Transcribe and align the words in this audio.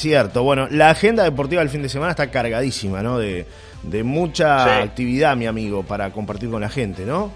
Cierto, 0.00 0.42
bueno, 0.42 0.68
la 0.70 0.90
agenda 0.90 1.22
deportiva 1.24 1.60
del 1.62 1.70
fin 1.70 1.80
de 1.80 1.88
semana 1.88 2.10
está 2.10 2.30
cargadísima, 2.30 3.02
¿no? 3.02 3.16
De, 3.18 3.46
de 3.82 4.02
mucha 4.04 4.62
Sí. 4.64 4.70
actividad, 4.88 5.34
mi 5.38 5.46
amigo, 5.46 5.84
para 5.84 6.10
compartir 6.12 6.50
con 6.50 6.60
la 6.60 6.68
gente, 6.68 7.06
¿no? 7.06 7.32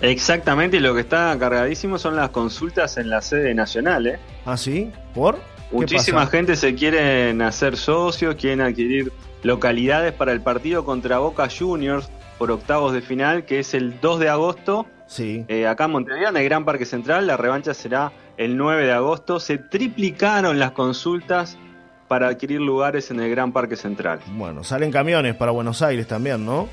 Exactamente, 0.00 0.78
y 0.78 0.80
lo 0.80 0.94
que 0.94 1.00
está 1.02 1.36
cargadísimo 1.38 1.98
son 1.98 2.16
las 2.16 2.30
consultas 2.30 2.96
en 2.96 3.10
la 3.10 3.20
sede 3.20 3.52
nacional. 3.54 4.06
¿eh? 4.06 4.18
¿Ah, 4.46 4.56
sí? 4.56 4.90
¿Por? 5.14 5.36
¿Qué 5.36 5.42
Muchísima 5.72 6.20
pasa? 6.20 6.30
gente 6.30 6.56
se 6.56 6.74
quieren 6.74 7.42
hacer 7.42 7.76
socios, 7.76 8.34
quieren 8.36 8.62
adquirir 8.62 9.12
localidades 9.42 10.14
para 10.14 10.32
el 10.32 10.40
partido 10.40 10.86
contra 10.86 11.18
Boca 11.18 11.48
Juniors 11.50 12.08
por 12.38 12.50
octavos 12.50 12.94
de 12.94 13.02
final, 13.02 13.44
que 13.44 13.58
es 13.58 13.74
el 13.74 14.00
2 14.00 14.20
de 14.20 14.30
agosto, 14.30 14.86
Sí. 15.06 15.44
eh, 15.48 15.66
acá 15.66 15.84
en 15.84 15.90
Montevideo, 15.90 16.30
en 16.30 16.36
el 16.38 16.44
Gran 16.44 16.64
Parque 16.64 16.86
Central. 16.86 17.26
La 17.26 17.36
revancha 17.36 17.74
será 17.74 18.10
el 18.44 18.56
9 18.56 18.84
de 18.84 18.92
agosto. 18.92 19.40
Se 19.40 19.58
triplicaron 19.58 20.58
las 20.58 20.72
consultas 20.72 21.58
para 22.08 22.28
adquirir 22.28 22.60
lugares 22.60 23.10
en 23.10 23.20
el 23.20 23.30
Gran 23.30 23.52
Parque 23.52 23.76
Central. 23.76 24.20
Bueno, 24.36 24.64
salen 24.64 24.90
camiones 24.90 25.34
para 25.34 25.50
Buenos 25.50 25.80
Aires 25.82 26.06
también, 26.06 26.44
¿no? 26.44 26.68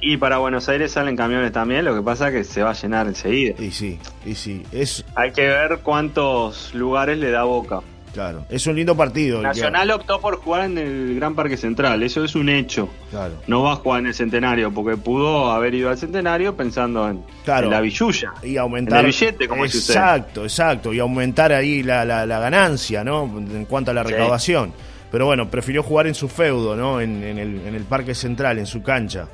Y 0.00 0.16
para 0.16 0.38
Buenos 0.38 0.68
Aires 0.68 0.92
salen 0.92 1.16
camiones 1.16 1.52
también, 1.52 1.84
lo 1.84 1.94
que 1.94 2.02
pasa 2.02 2.28
es 2.28 2.34
que 2.34 2.44
se 2.44 2.62
va 2.62 2.70
a 2.70 2.74
llenar 2.74 3.06
enseguida. 3.06 3.54
Y 3.62 3.70
sí, 3.70 4.00
y 4.26 4.34
sí. 4.34 4.64
Es, 4.72 5.04
Hay 5.14 5.32
que 5.32 5.46
ver 5.46 5.78
cuántos 5.82 6.74
lugares 6.74 7.18
le 7.18 7.30
da 7.30 7.44
Boca. 7.44 7.82
Claro, 8.12 8.44
es 8.48 8.66
un 8.66 8.76
lindo 8.76 8.96
partido. 8.96 9.40
Nacional 9.42 9.90
optó 9.90 10.20
por 10.20 10.36
jugar 10.36 10.64
en 10.66 10.78
el 10.78 11.14
Gran 11.16 11.34
Parque 11.34 11.56
Central, 11.56 12.02
eso 12.02 12.24
es 12.24 12.34
un 12.34 12.48
hecho. 12.48 12.88
Claro. 13.10 13.34
No 13.46 13.62
va 13.62 13.72
a 13.72 13.76
jugar 13.76 14.00
en 14.00 14.06
el 14.08 14.14
Centenario, 14.14 14.72
porque 14.72 14.96
pudo 14.96 15.50
haber 15.50 15.74
ido 15.74 15.90
al 15.90 15.98
Centenario 15.98 16.56
pensando 16.56 17.08
en, 17.08 17.22
Claro. 17.44 17.66
en 17.66 17.72
la 17.72 17.80
villuya. 17.80 18.32
Y 18.42 18.56
aumentar. 18.56 19.00
En 19.00 19.06
el 19.06 19.12
billete, 19.12 19.48
como 19.48 19.64
dice. 19.64 19.78
Exacto, 19.78 20.44
exacto. 20.44 20.92
Y 20.92 20.98
aumentar 20.98 21.52
ahí 21.52 21.82
la, 21.82 22.04
la- 22.04 22.26
la 22.26 22.38
ganancia, 22.38 23.02
¿no? 23.04 23.24
En 23.24 23.64
cuanto 23.66 23.90
a 23.90 23.94
la 23.94 24.04
Sí. 24.04 24.10
recaudación. 24.12 24.72
Pero 25.10 25.26
bueno, 25.26 25.50
prefirió 25.50 25.82
jugar 25.82 26.06
en 26.06 26.14
su 26.14 26.26
feudo, 26.28 26.74
¿no? 26.74 27.00
En, 27.00 27.22
en 27.22 27.36
el, 27.38 27.66
en 27.66 27.74
el 27.74 27.82
Parque 27.84 28.14
Central, 28.14 28.58
en 28.58 28.64
su 28.66 28.82
cancha. 28.82 29.26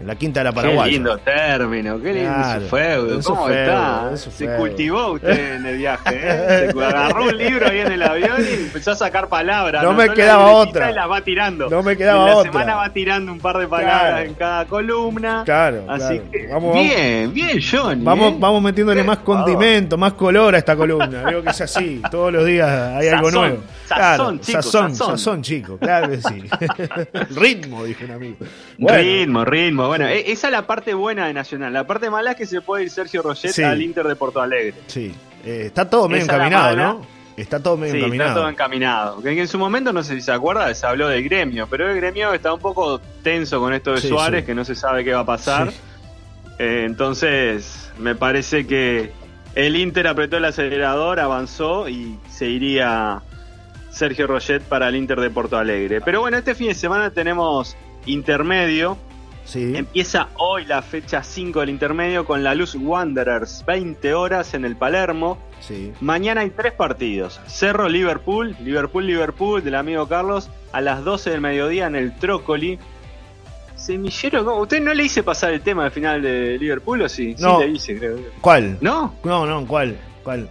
En 0.00 0.06
la 0.06 0.14
Quinta 0.14 0.40
de 0.40 0.44
la 0.44 0.52
Paraguaya. 0.52 0.84
Qué 0.84 0.90
lindo 0.92 1.18
término, 1.18 2.00
qué 2.00 2.12
lindo 2.14 2.32
Claro, 2.32 2.60
su 2.62 2.68
feudo. 2.68 3.20
¿Cómo 3.22 3.46
feudo, 3.48 3.60
está? 3.60 4.16
Se 4.16 4.56
cultivó 4.56 5.12
usted 5.12 5.56
en 5.56 5.66
el 5.66 5.76
viaje, 5.76 6.02
¿eh? 6.14 6.70
Se 6.74 6.84
agarró 6.84 7.24
un 7.24 7.36
libro 7.36 7.66
ahí 7.68 7.80
en 7.80 7.92
el 7.92 8.02
avión 8.02 8.40
y 8.40 8.54
empezó 8.64 8.92
a 8.92 8.94
sacar 8.94 9.28
palabras. 9.28 9.82
No 9.82 9.92
me 9.92 10.08
quedaba 10.08 10.52
otra. 10.52 10.90
Y 10.90 10.94
las 10.94 11.10
va 11.10 11.20
tirando. 11.20 11.68
No 11.68 11.82
me 11.82 11.98
quedaba 11.98 12.20
en 12.22 12.26
la 12.30 12.36
otra. 12.38 12.52
semana 12.52 12.74
va 12.76 12.90
tirando 12.94 13.30
un 13.30 13.40
par 13.40 13.58
de 13.58 13.66
palabras 13.68 14.00
Claro. 14.00 14.26
en 14.26 14.34
cada 14.34 14.64
columna. 14.64 15.42
Claro, 15.44 15.84
Así 15.86 16.18
claro. 16.18 16.30
que, 16.32 16.46
Vamos, 16.46 16.74
bien, 16.74 17.34
bien, 17.34 17.60
Johnny. 17.70 18.02
Vamos, 18.02 18.32
¿eh? 18.32 18.36
vamos 18.40 18.62
metiéndole 18.62 19.04
más 19.04 19.18
condimento, 19.18 19.98
más 19.98 20.14
color 20.14 20.54
a 20.54 20.58
esta 20.58 20.76
columna. 20.76 21.24
Veo 21.28 21.42
que 21.42 21.50
es 21.50 21.60
así. 21.60 22.00
Todos 22.10 22.32
los 22.32 22.46
días 22.46 22.70
hay 22.96 23.08
algo 23.08 23.30
nuevo. 23.30 23.58
sazón, 23.86 24.40
chico, 24.40 24.62
sazón, 24.62 24.94
sazón. 24.96 25.18
sazón, 25.18 25.42
chico. 25.42 25.76
Claro 25.76 26.08
que 26.08 26.22
sí. 26.22 26.42
Ritmo, 27.38 27.84
dijo 27.84 28.04
un 28.06 28.10
amigo. 28.12 28.36
Bueno, 28.78 28.98
Ritmo, 28.98 29.44
ritmo. 29.44 29.89
Bueno, 29.90 30.06
e- 30.08 30.30
esa 30.30 30.48
es 30.48 30.52
la 30.52 30.66
parte 30.66 30.94
buena 30.94 31.26
de 31.26 31.32
Nacional. 31.34 31.72
La 31.72 31.86
parte 31.86 32.10
mala 32.10 32.32
es 32.32 32.36
que 32.36 32.46
se 32.46 32.60
puede 32.60 32.84
ir 32.84 32.90
Sergio 32.90 33.22
Roget 33.22 33.52
Sí. 33.52 33.62
al 33.62 33.80
Inter 33.82 34.06
de 34.06 34.16
Porto 34.16 34.40
Alegre. 34.40 34.74
Sí. 34.86 35.14
Eh, 35.44 35.62
está 35.66 35.88
todo 35.90 36.08
medio 36.08 36.24
Esa 36.24 36.34
encaminado. 36.36 36.76
¿no? 36.76 37.06
Está 37.36 37.62
todo 37.62 37.76
medio 37.76 37.92
Sí, 37.94 37.98
encaminado. 38.00 38.30
está 38.30 38.40
todo 38.40 38.48
encaminado. 38.50 39.22
Que 39.22 39.30
en 39.40 39.48
su 39.48 39.58
momento, 39.58 39.92
no 39.92 40.02
sé 40.02 40.14
si 40.14 40.20
se 40.20 40.32
acuerda, 40.32 40.72
se 40.74 40.86
habló 40.86 41.08
del 41.08 41.24
gremio, 41.24 41.66
pero 41.68 41.88
el 41.90 41.96
gremio 41.96 42.32
está 42.34 42.52
un 42.52 42.60
poco 42.60 43.00
tenso 43.22 43.58
con 43.60 43.72
esto 43.72 43.92
de 43.92 44.00
Sí, 44.02 44.08
Suárez, 44.08 44.44
que 44.44 44.54
no 44.54 44.64
se 44.64 44.74
sabe 44.74 45.04
qué 45.04 45.12
va 45.12 45.20
a 45.20 45.26
pasar. 45.26 45.72
Eh, 46.58 46.84
entonces, 46.86 47.90
me 47.98 48.14
parece 48.14 48.66
que 48.66 49.12
el 49.54 49.76
Inter 49.76 50.06
apretó 50.06 50.36
el 50.36 50.44
acelerador, 50.44 51.18
avanzó 51.18 51.88
y 51.88 52.18
se 52.30 52.46
iría 52.46 53.22
Sergio 53.90 54.26
Roget 54.26 54.62
para 54.62 54.88
el 54.88 54.96
Inter 54.96 55.20
de 55.20 55.30
Porto 55.30 55.56
Alegre. 55.56 56.00
Pero 56.02 56.20
bueno, 56.20 56.36
este 56.36 56.54
fin 56.54 56.68
de 56.68 56.74
semana 56.74 57.10
tenemos 57.10 57.76
intermedio. 58.06 58.98
Sí. 59.44 59.72
Empieza 59.74 60.28
hoy 60.36 60.64
la 60.64 60.82
fecha 60.82 61.22
5 61.22 61.60
del 61.60 61.70
intermedio 61.70 62.24
con 62.24 62.44
la 62.44 62.54
Luz 62.54 62.74
Wanderers, 62.74 63.64
20 63.66 64.14
horas 64.14 64.54
en 64.54 64.64
el 64.64 64.76
Palermo. 64.76 65.38
Sí. 65.60 65.92
Mañana 66.00 66.42
hay 66.42 66.50
tres 66.50 66.72
partidos. 66.72 67.40
Cerro 67.46 67.88
Liverpool, 67.88 68.56
Liverpool 68.62 69.06
Liverpool 69.06 69.62
del 69.62 69.74
amigo 69.74 70.06
Carlos 70.06 70.50
a 70.72 70.80
las 70.80 71.04
12 71.04 71.30
del 71.30 71.40
mediodía 71.40 71.86
en 71.86 71.96
el 71.96 72.16
Trócoli. 72.18 72.78
Semillero, 73.76 74.44
¿cómo? 74.44 74.60
¿usted 74.60 74.80
no 74.80 74.92
le 74.92 75.04
hice 75.04 75.22
pasar 75.22 75.52
el 75.52 75.62
tema 75.62 75.86
al 75.86 75.90
final 75.90 76.20
de 76.20 76.58
Liverpool 76.58 77.00
o 77.02 77.08
sí? 77.08 77.34
No. 77.38 77.58
Sí 77.58 77.64
le 77.64 77.70
hice, 77.72 77.98
creo. 77.98 78.18
¿Cuál? 78.40 78.76
¿No? 78.80 79.14
No, 79.24 79.46
no, 79.46 79.66
¿cuál? 79.66 79.96
¿Cuál? 80.22 80.50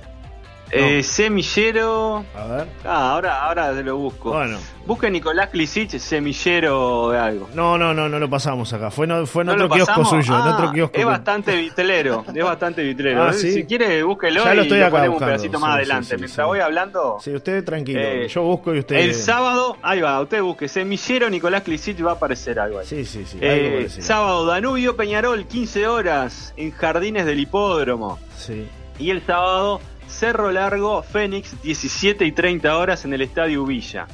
Eh, 0.72 1.02
semillero. 1.04 2.24
A 2.36 2.46
ver. 2.46 2.68
Ah, 2.86 3.12
ahora, 3.12 3.44
ahora 3.44 3.72
lo 3.72 3.98
busco. 3.98 4.32
Bueno. 4.32 4.58
Busque 4.86 5.10
Nicolás 5.12 5.50
Klisic, 5.50 5.90
semillero 6.00 7.10
de 7.10 7.18
algo. 7.20 7.50
No, 7.54 7.78
no, 7.78 7.94
no, 7.94 8.10
no 8.10 8.20
lo 8.20 8.30
pasamos 8.30 8.72
acá. 8.74 8.90
Fue, 8.92 9.06
no, 9.08 9.26
fue 9.26 9.44
en 9.44 9.48
¿No 9.48 9.54
otro 9.54 9.70
kiosco 9.70 10.06
suyo, 10.06 10.36
en 10.36 10.42
Ah, 10.42 10.54
otro 10.56 10.72
kiosco. 10.72 10.98
Es 10.98 11.06
bastante 11.06 11.56
vitrero, 11.56 12.24
es 12.36 12.44
bastante 12.44 12.84
vitrero. 12.84 13.24
Ah, 13.24 13.34
¿sí? 13.34 13.52
Si 13.52 13.66
quiere, 13.66 14.02
búsquelo 14.04 14.44
Ya 14.44 14.54
lo 14.54 14.62
y 14.62 14.64
estoy 14.64 14.80
lo 14.80 14.86
acá 14.86 14.92
ponemos 14.98 15.08
un 15.10 15.14
buscando, 15.14 15.32
pedacito 15.36 15.58
sí, 15.58 15.62
más 15.62 15.70
sí, 15.72 15.76
adelante. 15.78 16.08
sí, 16.10 16.16
Mientras 16.18 16.48
voy 16.48 16.60
hablando, 16.60 17.18
Sí, 17.22 17.34
usted 17.36 17.64
tranquilo. 17.64 18.00
Eh, 18.02 18.28
Yo 18.28 18.42
busco 18.44 18.74
y 18.76 18.80
usted. 18.80 18.96
el 18.98 19.14
sábado, 19.14 19.78
ahí 19.82 20.02
va, 20.02 20.22
usted 20.22 20.42
busque, 20.42 20.68
semillero 20.68 21.30
Nicolás 21.30 21.64
Klisic 21.64 22.04
va 22.06 22.12
a 22.12 22.14
aparecer 22.16 22.60
algo 22.60 22.80
ahí. 22.80 22.86
Sí, 22.86 23.06
sí, 23.06 23.26
sí. 23.26 23.38
Eh, 23.42 23.88
sábado, 23.90 24.46
Danubio 24.46 24.96
Peñarol, 24.96 25.46
15 25.46 25.88
horas 25.88 26.54
en 26.58 26.72
Jardines 26.72 27.26
del 27.26 27.40
Hipódromo. 27.40 28.18
Sí. 28.38 28.68
Y 28.98 29.12
el 29.12 29.26
sábado, 29.26 29.80
Cerro 30.10 30.52
Largo, 30.52 31.04
Fénix, 31.04 31.62
17 31.62 32.26
y 32.26 32.32
30 32.32 32.78
horas 32.78 33.06
en 33.06 33.14
el 33.14 33.22
Estadio 33.22 33.66
Villa. 33.66 34.08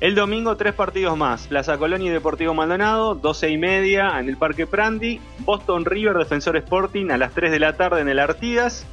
El 0.00 0.14
domingo, 0.14 0.56
tres 0.56 0.74
partidos 0.74 1.16
más. 1.16 1.46
Plaza 1.46 1.78
Colonia 1.78 2.08
y 2.08 2.12
Deportivo 2.12 2.54
Maldonado, 2.54 3.14
12 3.14 3.50
y 3.50 3.56
media 3.56 4.18
en 4.20 4.28
el 4.28 4.36
Parque 4.36 4.66
Prandi. 4.66 5.20
Boston 5.40 5.84
River, 5.84 6.16
Defensor 6.16 6.56
Sporting, 6.56 7.10
a 7.10 7.16
las 7.16 7.32
3 7.32 7.50
de 7.50 7.58
la 7.58 7.72
tarde 7.72 8.00
en 8.00 8.08
el 8.08 8.18
Artigas. 8.18 8.86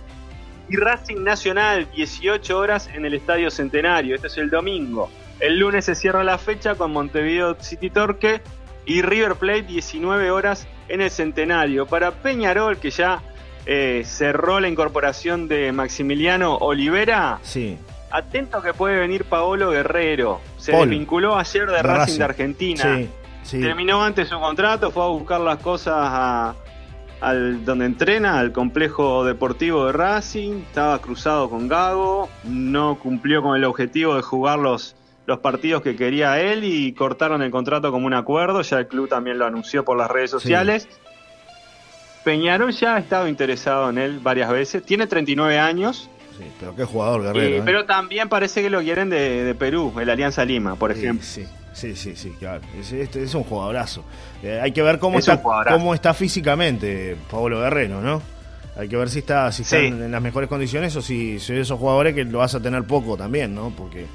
Y 0.70 0.78
Racing 0.78 1.24
Nacional, 1.24 1.88
18 1.96 2.58
horas 2.58 2.90
en 2.94 3.06
el 3.06 3.14
Estadio 3.14 3.52
Centenario. 3.52 4.16
Este 4.16 4.28
es 4.28 4.38
el 4.38 4.50
domingo. 4.50 5.10
El 5.40 5.60
lunes 5.60 5.86
se 5.86 5.96
cierra 5.96 6.24
la 6.24 6.38
fecha 6.38 6.76
con 6.76 6.92
Montevideo 6.92 7.56
City 7.60 7.90
Torque 7.90 8.42
y 8.86 9.02
River 9.02 9.36
Plate 9.36 9.64
19 9.64 10.32
horas 10.32 10.68
en 10.88 11.02
el 11.02 11.12
Centenario. 11.12 11.86
Para 11.86 12.12
Peñarol, 12.12 12.78
que 12.78 12.90
ya 12.90 13.22
eh, 13.66 14.04
cerró 14.06 14.60
la 14.60 14.68
incorporación 14.68 15.48
de 15.48 15.72
Maximiliano 15.72 16.56
Olivera, 16.58 17.40
Sí. 17.42 17.78
atento 18.12 18.62
que 18.62 18.74
puede 18.74 18.98
venir 19.00 19.26
Paolo 19.26 19.72
Guerrero. 19.72 20.40
Se 20.58 20.72
Paul. 20.72 20.90
desvinculó 20.90 21.38
ayer 21.38 21.66
de, 21.68 21.74
De 21.78 21.82
Racing, 21.82 22.00
Racing. 22.00 22.18
de 22.20 22.24
Argentina. 22.24 22.84
Sí. 22.98 23.10
Sí. 23.44 23.62
Terminó 23.62 24.04
antes 24.04 24.28
su 24.30 24.40
contrato, 24.40 24.90
fue 24.92 25.04
a 25.04 25.08
buscar 25.08 25.40
las 25.42 25.58
cosas 25.58 25.94
a- 25.98 26.56
al 27.22 27.64
donde 27.64 27.86
entrena, 27.86 28.40
al 28.40 28.52
complejo 28.52 29.24
deportivo 29.24 29.86
de 29.86 29.92
Racing, 29.94 30.62
estaba 30.68 31.00
cruzado 31.00 31.50
con 31.50 31.68
Gago, 31.68 32.28
no 32.44 32.98
cumplió 33.00 33.42
con 33.42 33.56
el 33.56 33.64
objetivo 33.64 34.16
de 34.16 34.22
jugar 34.22 34.60
los, 34.60 34.96
los 35.28 35.40
partidos 35.40 35.82
que 35.82 35.96
quería 35.96 36.40
él 36.42 36.64
y 36.64 36.94
cortaron 36.94 37.42
el 37.42 37.52
contrato 37.52 37.92
como 37.92 38.06
un 38.08 38.14
acuerdo, 38.14 38.62
ya 38.62 38.80
el 38.80 38.88
club 38.88 39.08
también 39.10 39.38
lo 39.40 39.46
anunció 39.46 39.86
por 39.86 39.96
las 39.98 40.10
redes 40.12 40.30
sociales. 40.32 40.88
Peñarol 42.26 42.72
ya 42.74 42.96
ha 42.96 43.00
estado 43.00 43.28
interesado 43.30 43.90
en 43.90 43.98
él 44.00 44.20
varias 44.20 44.50
veces, 44.52 44.84
tiene 44.84 45.08
39 45.08 45.58
años, 45.60 46.10
Sí, 46.38 46.44
pero 46.60 46.76
qué 46.76 46.84
jugador, 46.84 47.22
Guerrero. 47.24 47.56
eh, 47.56 47.58
¿eh? 47.60 47.62
pero 47.64 47.86
también 47.86 48.28
parece 48.28 48.62
que 48.62 48.70
lo 48.70 48.82
quieren 48.82 49.10
de, 49.10 49.46
de 49.46 49.56
Perú, 49.56 49.94
el 50.02 50.10
Alianza 50.10 50.44
Lima, 50.44 50.76
por 50.76 50.92
ejemplo. 50.92 51.26
Sí, 51.26 51.46
sí, 51.72 51.96
sí, 51.96 52.14
sí, 52.18 52.34
claro. 52.38 52.60
Es, 52.78 52.92
este 52.92 53.24
es 53.24 53.34
un 53.36 53.44
jugadorazo. 53.46 54.04
Eh, 54.44 54.60
hay 54.62 54.74
que 54.74 54.82
ver 54.82 55.00
cómo 55.00 55.18
Es 55.20 55.30
está, 55.30 55.42
jugadorazo. 55.42 55.78
cómo 55.78 55.94
está 55.94 56.14
físicamente 56.14 57.16
Pablo 57.32 57.62
Guerrero, 57.62 58.02
¿no? 58.02 58.22
Hay 58.78 58.90
que 58.90 58.98
ver 58.98 59.10
si 59.10 59.20
está, 59.20 59.50
si 59.54 59.62
está 59.62 59.80
Sí. 59.80 59.86
en, 59.86 60.04
en 60.04 60.12
las 60.12 60.22
mejores 60.22 60.50
condiciones 60.50 60.94
o 60.98 61.02
si 61.02 61.40
si 61.40 61.54
esos 61.54 61.80
jugadores 61.80 62.14
que 62.14 62.26
lo 62.26 62.40
vas 62.40 62.54
a 62.54 62.60
tener 62.60 62.84
poco 62.84 63.16
también, 63.16 63.56
¿no? 63.56 63.70
Porque 63.70 64.06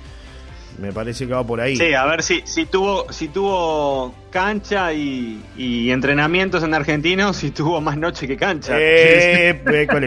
me 0.78 0.92
parece 0.92 1.26
que 1.26 1.32
va 1.32 1.44
por 1.44 1.60
ahí. 1.60 1.76
Sí, 1.76 1.92
a 1.94 2.04
ver 2.06 2.22
si, 2.22 2.42
si 2.44 2.66
tuvo 2.66 3.12
si 3.12 3.28
tuvo 3.28 4.14
cancha 4.30 4.92
y, 4.92 5.42
y 5.56 5.90
entrenamientos 5.90 6.62
en 6.62 6.74
Argentino, 6.74 7.32
si 7.32 7.50
tuvo 7.50 7.80
más 7.80 7.96
noche 7.96 8.26
que 8.26 8.36
cancha. 8.36 8.74
Eh, 8.78 9.62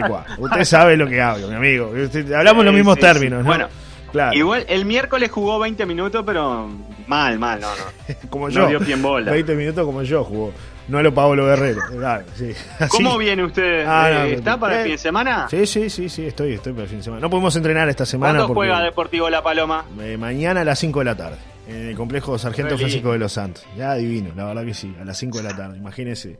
cuá. 0.08 0.26
Usted 0.38 0.64
sabe 0.64 0.96
lo 0.96 1.06
que 1.06 1.20
hablo, 1.20 1.48
mi 1.48 1.54
amigo. 1.54 1.92
Hablamos 2.36 2.64
los 2.64 2.74
mismos 2.74 2.96
sí, 2.96 3.00
términos, 3.00 3.38
sí. 3.38 3.44
¿no? 3.44 3.48
Bueno, 3.48 3.68
claro. 4.12 4.36
Igual 4.36 4.64
el 4.68 4.84
miércoles 4.84 5.30
jugó 5.30 5.58
20 5.58 5.86
minutos, 5.86 6.22
pero 6.26 6.68
mal, 7.06 7.38
mal, 7.38 7.60
no, 7.60 7.68
no. 7.68 8.14
como 8.30 8.48
no 8.48 8.54
yo. 8.54 8.68
dio 8.68 8.80
pie 8.80 8.94
en 8.94 9.02
bola. 9.02 9.30
20 9.32 9.54
minutos 9.54 9.84
como 9.84 10.02
yo 10.02 10.24
jugó. 10.24 10.52
No 10.88 11.02
lo 11.02 11.14
Pablo 11.14 11.46
Guerrero. 11.46 11.80
Claro, 11.96 12.24
sí. 12.36 12.52
Así- 12.78 12.90
¿Cómo 12.90 13.16
viene 13.16 13.42
usted? 13.44 13.84
Ah, 13.86 14.10
Eh, 14.10 14.14
no, 14.14 14.24
¿Está 14.38 14.58
para 14.60 14.76
el 14.78 14.82
fin 14.84 14.92
de 14.92 14.98
semana? 14.98 15.46
Sí, 15.50 15.66
sí, 15.66 15.88
sí, 15.88 16.08
sí, 16.08 16.26
estoy, 16.26 16.52
estoy 16.54 16.72
para 16.72 16.82
el 16.84 16.88
fin 16.90 16.98
de 16.98 17.04
semana. 17.04 17.20
No 17.22 17.30
podemos 17.30 17.56
entrenar 17.56 17.88
esta 17.88 18.04
semana 18.04 18.40
¿Cuándo 18.40 18.54
juega 18.54 18.82
Deportivo 18.82 19.30
La 19.30 19.42
Paloma? 19.42 19.84
eh, 20.00 20.16
mañana 20.18 20.60
a 20.60 20.64
las 20.64 20.78
5 20.78 20.98
de 20.98 21.04
la 21.06 21.16
tarde 21.16 21.36
en 21.66 21.88
el 21.88 21.96
complejo 21.96 22.38
Sargento 22.38 22.76
Francisco 22.76 23.12
de 23.12 23.18
los 23.18 23.32
Santos. 23.32 23.64
Ya 23.76 23.94
divino, 23.94 24.30
la 24.36 24.44
verdad 24.44 24.64
que 24.66 24.74
sí, 24.74 24.94
a 25.00 25.04
las 25.04 25.16
5 25.16 25.38
de 25.38 25.44
la 25.44 25.56
tarde. 25.56 25.78
Imagínese. 25.78 26.36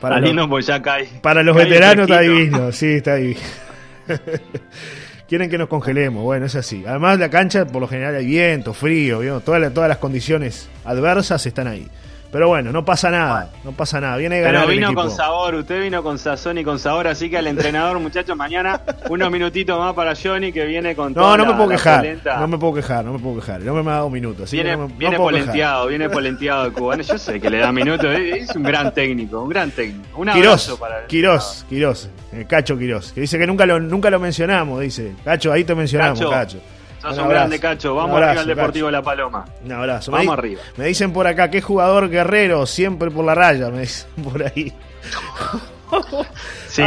Para 0.00 0.18
los, 0.18 0.28
lindo, 0.30 0.48
pues 0.48 0.64
ya 0.66 0.80
cae. 0.80 1.06
para 1.20 1.42
los 1.42 1.54
cae 1.54 1.64
el 1.66 1.70
veteranos 1.70 2.08
está 2.08 2.20
divino, 2.22 2.72
sí, 2.72 2.86
está 2.86 3.16
divino. 3.16 3.40
Quieren 5.28 5.48
que 5.48 5.58
nos 5.58 5.68
congelemos, 5.68 6.24
bueno, 6.24 6.46
es 6.46 6.54
así. 6.56 6.82
Además, 6.86 7.18
la 7.18 7.28
cancha, 7.30 7.64
por 7.66 7.80
lo 7.82 7.86
general, 7.86 8.16
hay 8.16 8.26
viento, 8.26 8.72
frío, 8.74 9.20
¿vio? 9.20 9.40
Todas, 9.40 9.72
todas 9.72 9.88
las 9.88 9.98
condiciones 9.98 10.68
adversas 10.84 11.44
están 11.46 11.68
ahí. 11.68 11.86
Pero 12.32 12.46
bueno, 12.46 12.70
no 12.70 12.84
pasa 12.84 13.10
nada, 13.10 13.50
no 13.64 13.72
pasa 13.72 14.00
nada. 14.00 14.16
Viene 14.16 14.40
Pero 14.42 14.66
vino 14.68 14.94
con 14.94 15.10
sabor, 15.10 15.56
usted 15.56 15.80
vino 15.80 16.02
con 16.02 16.18
sazón 16.18 16.58
y 16.58 16.64
con 16.64 16.78
sabor, 16.78 17.08
así 17.08 17.28
que 17.28 17.36
al 17.36 17.48
entrenador, 17.48 17.98
muchachos, 17.98 18.36
mañana 18.36 18.80
unos 19.08 19.30
minutitos 19.32 19.76
más 19.78 19.94
para 19.94 20.14
Johnny 20.14 20.52
que 20.52 20.64
viene 20.64 20.94
con 20.94 21.12
No, 21.12 21.36
no 21.36 21.46
me 21.46 21.54
puedo 21.54 21.68
quejar, 21.70 22.06
no 22.38 22.46
me 22.46 22.58
puedo 22.58 22.74
quejar, 22.74 23.04
no 23.04 23.12
me 23.14 23.18
puedo 23.18 23.40
quejar. 23.40 23.60
No 23.60 23.74
me 23.82 23.90
ha 23.90 23.94
dado 23.94 24.10
minutos. 24.10 24.50
Viene, 24.52 24.76
viene 24.96 25.16
polenteado, 25.16 25.88
viene 25.88 26.08
polenteado 26.08 26.66
el 26.66 26.72
cubano. 26.72 27.02
Yo 27.02 27.18
sé 27.18 27.40
que 27.40 27.50
le 27.50 27.58
da 27.58 27.72
minutos, 27.72 28.06
es 28.14 28.54
un 28.54 28.62
gran 28.62 28.94
técnico, 28.94 29.42
un 29.42 29.48
gran 29.48 29.70
técnico. 29.72 30.20
Un 30.20 30.28
abrazo 30.28 30.78
para 30.78 31.06
Quirós, 31.06 31.66
Quirós, 31.68 32.08
Cacho 32.46 32.78
Quirós, 32.78 33.12
que 33.12 33.22
dice 33.22 33.38
que 33.38 33.46
nunca 33.46 33.66
lo, 33.66 33.80
nunca 33.80 34.08
lo 34.08 34.20
mencionamos, 34.20 34.80
dice. 34.80 35.14
Cacho, 35.24 35.52
ahí 35.52 35.64
te 35.64 35.74
mencionamos, 35.74 36.20
Cacho. 36.30 36.58
Sos 37.00 37.16
un, 37.16 37.28
grande, 37.28 37.58
Cacho. 37.58 37.94
Vamos 37.94 38.20
arriba 38.20 38.42
al 38.42 38.46
Deportivo 38.46 38.90
La 38.90 39.02
Paloma. 39.02 39.46
Un 39.64 39.72
abrazo. 39.72 40.12
Vamos 40.12 40.36
arriba. 40.36 40.60
Me 40.76 40.86
dicen 40.86 41.12
por 41.12 41.26
acá, 41.26 41.50
qué 41.50 41.62
jugador 41.62 42.10
guerrero, 42.10 42.66
siempre 42.66 43.10
por 43.10 43.24
la 43.24 43.34
raya, 43.34 43.70
me 43.70 43.80
dicen 43.80 44.08
por 44.24 44.42
ahí. 44.42 44.72
sí, 46.68 46.82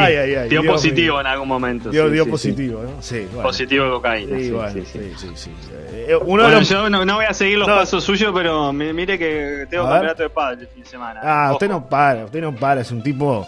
dio 0.50 0.63
positivo 0.63 1.19
en 1.19 1.27
algún 1.27 1.48
momento. 1.48 1.89
Dio, 1.89 2.10
dio 2.10 2.27
positivo, 2.27 2.83
¿no? 2.83 3.01
Sí, 3.01 3.27
Positivo 3.42 3.86
de 3.86 3.92
cocaína. 3.92 4.38
Sí, 4.71 4.83
sí, 4.86 5.31
sí. 5.36 5.51
Eh, 5.92 6.15
uno 6.21 6.62
Yo 6.62 6.89
no, 6.89 7.15
voy 7.15 7.25
a 7.25 7.33
seguir 7.33 7.57
los 7.57 7.68
pasos 7.68 8.04
suyos, 8.04 8.31
pero 8.33 8.71
mire 8.71 9.18
que 9.18 9.65
tengo 9.69 9.86
campeonato 9.86 10.24
de 10.24 10.30
padre 10.30 10.62
el 10.62 10.68
fin 10.68 10.83
de 10.83 10.89
semana. 10.89 11.19
Ah, 11.24 11.51
usted 11.54 11.68
no 11.68 11.88
para, 11.88 12.25
usted 12.25 12.42
no 12.42 12.56
para, 12.56 12.81
es 12.81 12.92
un 12.92 13.01
tipo 13.01 13.45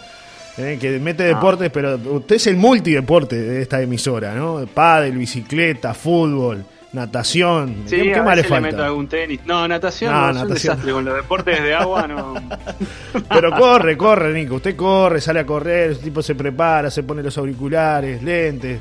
eh, 0.58 0.78
que 0.80 0.98
mete 0.98 1.24
deportes, 1.24 1.70
pero 1.70 1.96
usted 1.96 2.36
es 2.36 2.46
el 2.46 2.56
multideporte 2.56 3.36
de 3.36 3.62
esta 3.62 3.80
emisora, 3.80 4.34
¿no? 4.34 4.66
Pádel, 4.72 5.18
bicicleta, 5.18 5.92
fútbol, 5.92 6.64
natación. 6.92 7.82
Sí, 7.86 7.96
¿Qué, 8.12 8.22
más 8.22 8.36
le 8.36 8.44
falta? 8.44 8.86
algún 8.86 9.06
tenis. 9.06 9.40
No, 9.44 9.68
natación 9.68 10.12
no, 10.12 10.20
natación. 10.32 10.46
un 10.46 10.54
desastre. 10.54 10.92
Con 10.92 11.04
los 11.04 11.14
deportes 11.14 11.62
de 11.62 11.74
agua 11.74 12.06
no. 12.06 12.34
pero 13.28 13.50
corre, 13.52 13.96
corre, 13.96 14.32
Nico. 14.32 14.56
Usted 14.56 14.74
corre, 14.74 15.20
sale 15.20 15.40
a 15.40 15.46
correr, 15.46 15.90
ese 15.92 16.02
tipo 16.02 16.22
se 16.22 16.34
prepara, 16.34 16.90
se 16.90 17.02
pone 17.02 17.22
los 17.22 17.36
auriculares, 17.36 18.22
lentes. 18.22 18.80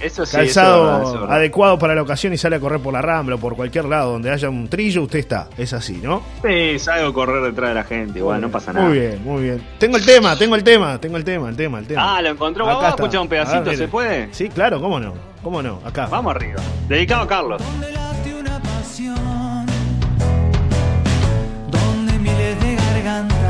Eso 0.00 0.26
sí, 0.26 0.36
calzado 0.36 1.30
adecuado 1.30 1.78
para 1.78 1.94
la 1.94 2.02
ocasión 2.02 2.32
y 2.32 2.36
sale 2.36 2.56
a 2.56 2.60
correr 2.60 2.80
por 2.80 2.92
la 2.92 3.00
rambla 3.00 3.36
o 3.36 3.38
por 3.38 3.56
cualquier 3.56 3.86
lado 3.86 4.12
donde 4.12 4.30
haya 4.30 4.50
un 4.50 4.68
trillo, 4.68 5.02
usted 5.02 5.20
está. 5.20 5.48
Es 5.56 5.72
así, 5.72 5.98
¿no? 6.02 6.22
Sí, 6.42 6.78
salgo 6.78 7.08
a 7.08 7.14
correr 7.14 7.42
detrás 7.42 7.70
de 7.70 7.74
la 7.74 7.84
gente, 7.84 8.18
igual, 8.18 8.40
no 8.40 8.50
pasa 8.50 8.72
nada. 8.72 8.88
Muy 8.88 8.98
bien, 8.98 9.24
muy 9.24 9.42
bien. 9.42 9.62
Tengo 9.78 9.96
el 9.96 10.04
tema, 10.04 10.36
tengo 10.36 10.54
el 10.54 10.62
tema, 10.62 11.00
tengo 11.00 11.16
el 11.16 11.24
tema, 11.24 11.48
el 11.48 11.56
tema, 11.56 11.78
el 11.78 11.86
tema. 11.86 12.16
Ah, 12.16 12.22
lo 12.22 12.28
encontró. 12.28 12.66
Vamos 12.66 12.84
a 12.84 12.88
escuchar 12.90 13.20
un 13.20 13.28
pedacito, 13.28 13.72
¿se 13.74 13.88
puede? 13.88 14.28
Sí, 14.32 14.48
claro, 14.48 14.80
cómo 14.80 15.00
no. 15.00 15.14
¿Cómo 15.42 15.62
no? 15.62 15.80
Acá. 15.84 16.06
Vamos 16.10 16.34
arriba. 16.34 16.60
Dedicado 16.88 17.22
a 17.22 17.28
Carlos. 17.28 17.62
Donde 21.70 22.18
miles 22.18 22.60
de 22.60 22.74
gargantas 22.74 23.45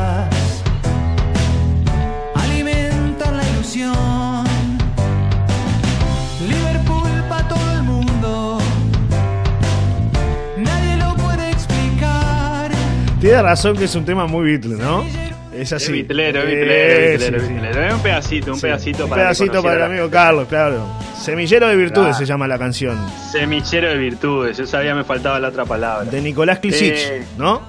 Tiene 13.27 13.43
razón 13.43 13.77
que 13.77 13.87
es 13.87 13.95
un 13.97 14.05
tema 14.05 14.29
muy 14.29 14.45
Beatle, 14.45 14.77
¿no? 14.77 15.05
Es 15.53 15.73
así. 15.73 15.87
Es 15.87 15.93
bitlero, 15.93 16.43
es 16.43 16.47
bitlero, 16.47 17.85
es 17.87 17.95
Un 17.95 18.01
pedacito, 18.01 18.53
un 18.53 18.61
pedacito 18.61 19.09
para 19.09 19.23
Un 19.23 19.27
pedacito 19.27 19.63
para 19.65 19.75
el 19.75 19.83
amigo 19.83 20.09
Carlos, 20.09 20.47
claro. 20.47 20.87
Semillero 21.21 21.67
de 21.67 21.75
Virtudes 21.75 22.17
se 22.17 22.25
llama 22.25 22.47
la 22.47 22.57
canción. 22.57 22.97
Semillero 23.33 23.89
de 23.89 23.97
Virtudes, 23.97 24.57
yo 24.57 24.65
sabía 24.65 24.95
me 24.95 25.03
faltaba 25.03 25.41
la 25.41 25.49
otra 25.49 25.65
palabra. 25.65 26.09
De 26.09 26.21
Nicolás 26.21 26.61
Klisic, 26.61 26.95
eh, 26.95 27.25
¿no? 27.37 27.63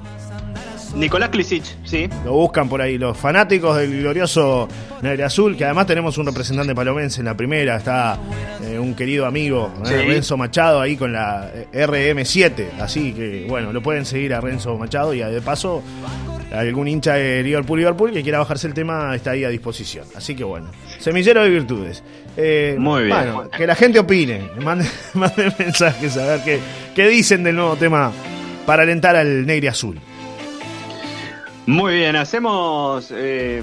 Nicolás 0.96 1.30
Klisic, 1.30 1.64
sí. 1.84 2.10
Lo 2.26 2.34
buscan 2.34 2.68
por 2.70 2.82
ahí, 2.82 2.98
los 2.98 3.18
fanáticos 3.18 3.78
del 3.78 4.02
glorioso 4.02 4.68
Negre 5.02 5.24
Azul, 5.24 5.56
que 5.56 5.66
además 5.66 5.86
tenemos 5.88 6.18
un 6.18 6.26
representante 6.26 6.74
palomense 6.74 7.22
en 7.22 7.26
la 7.26 7.36
primera, 7.36 7.78
está 7.78 8.18
eh, 8.64 8.80
un 8.80 8.96
querido 8.96 9.26
amigo, 9.26 9.72
eh, 9.86 10.04
Renzo 10.08 10.38
Machado, 10.38 10.82
ahí 10.82 10.96
con 10.96 11.14
la 11.14 11.50
eh, 11.54 11.68
RM7. 11.86 12.80
Así 12.80 13.14
que, 13.14 13.46
bueno, 13.48 13.72
lo 13.72 13.82
pueden 13.82 14.06
seguir 14.06 14.34
a 14.34 14.42
Renzo 14.42 14.78
Machado 14.78 15.14
y 15.14 15.20
de 15.20 15.42
paso, 15.42 15.84
algún 16.52 16.88
hincha 16.88 17.14
de 17.16 17.44
Liverpool, 17.44 17.80
Liverpool 17.80 18.12
que 18.12 18.24
quiera 18.24 18.40
bajarse 18.40 18.68
el 18.68 18.74
tema 18.74 19.16
está 19.16 19.32
ahí 19.32 19.44
a 19.44 19.50
disposición. 19.50 20.06
Así 20.16 20.36
que, 20.36 20.44
bueno, 20.44 20.68
semillero 21.00 21.44
de 21.44 21.50
virtudes. 21.50 22.04
Muy 22.78 23.04
bien. 23.04 23.16
Bueno, 23.16 23.50
que 23.50 23.68
la 23.68 23.76
gente 23.76 24.00
opine, 24.00 24.50
manden, 24.64 24.88
mensajes 25.60 26.18
a 26.18 26.26
ver 26.26 26.42
qué, 26.44 26.60
qué 26.96 27.08
dicen 27.08 27.44
del 27.44 27.56
nuevo 27.56 27.76
tema 27.76 28.12
para 28.66 28.84
alentar 28.84 29.16
al 29.16 29.46
Negre 29.46 29.70
Azul. 29.70 30.00
Muy 31.68 31.96
bien, 31.96 32.16
hacemos 32.16 33.12
eh, 33.14 33.62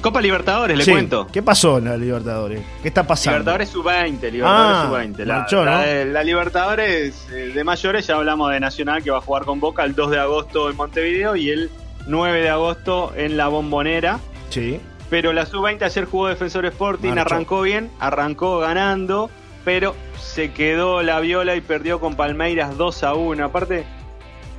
Copa 0.00 0.20
Libertadores, 0.20 0.78
le 0.78 0.84
cuento. 0.84 1.26
¿Qué 1.26 1.42
pasó 1.42 1.78
en 1.78 1.86
la 1.86 1.96
Libertadores? 1.96 2.62
¿Qué 2.80 2.86
está 2.86 3.04
pasando? 3.04 3.40
Libertadores 3.40 3.68
sub-20, 3.70 4.30
Libertadores 4.30 4.76
ah, 4.76 4.86
sub-20. 4.88 6.12
La, 6.12 6.22
Libertadores 6.22 7.28
eh, 7.32 7.50
de 7.52 7.64
mayores, 7.64 8.06
ya 8.06 8.14
hablamos 8.14 8.52
de 8.52 8.60
Nacional 8.60 9.02
que 9.02 9.10
va 9.10 9.18
a 9.18 9.20
jugar 9.20 9.44
con 9.44 9.58
Boca 9.58 9.82
el 9.82 9.96
2 9.96 10.12
de 10.12 10.20
agosto 10.20 10.70
en 10.70 10.76
Montevideo 10.76 11.34
y 11.34 11.50
el 11.50 11.70
9 12.06 12.42
de 12.42 12.48
agosto 12.48 13.12
en 13.16 13.36
La 13.36 13.48
Bombonera. 13.48 14.20
Sí. 14.50 14.80
Pero 15.10 15.32
la 15.32 15.44
sub-20 15.44 15.82
ayer 15.82 16.04
jugó 16.04 16.28
Defensor 16.28 16.64
Sporting, 16.66 17.18
arrancó 17.18 17.62
bien, 17.62 17.90
arrancó 17.98 18.60
ganando, 18.60 19.30
pero 19.64 19.96
se 20.16 20.52
quedó 20.52 21.02
la 21.02 21.18
viola 21.18 21.56
y 21.56 21.60
perdió 21.60 21.98
con 21.98 22.14
Palmeiras 22.14 22.78
2 22.78 23.02
a 23.02 23.14
1. 23.14 23.44
Aparte, 23.44 23.84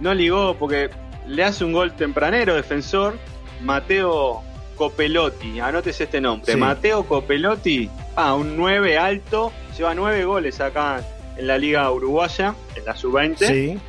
no 0.02 0.14
ligó 0.14 0.58
porque 0.60 0.90
le 1.28 1.44
hace 1.44 1.64
un 1.64 1.74
gol 1.74 1.94
tempranero, 1.94 2.56
defensor, 2.56 3.18
Mateo 3.62 4.44
Copelotti, 4.76 5.60
anótese 5.60 6.06
este 6.06 6.20
nombre, 6.20 6.56
Mateo 6.56 7.06
Copelotti, 7.06 7.90
ah, 8.16 8.34
un 8.36 8.58
9 8.58 8.98
alto, 8.98 9.52
lleva 9.78 9.94
9 9.94 10.26
goles 10.26 10.60
acá 10.60 11.04
en 11.38 11.48
la 11.48 11.58
Liga 11.58 11.90
Uruguaya, 11.92 12.56
en 12.76 12.86
la 12.86 12.96
sub-20. 12.96 13.38
Sí. 13.38 13.80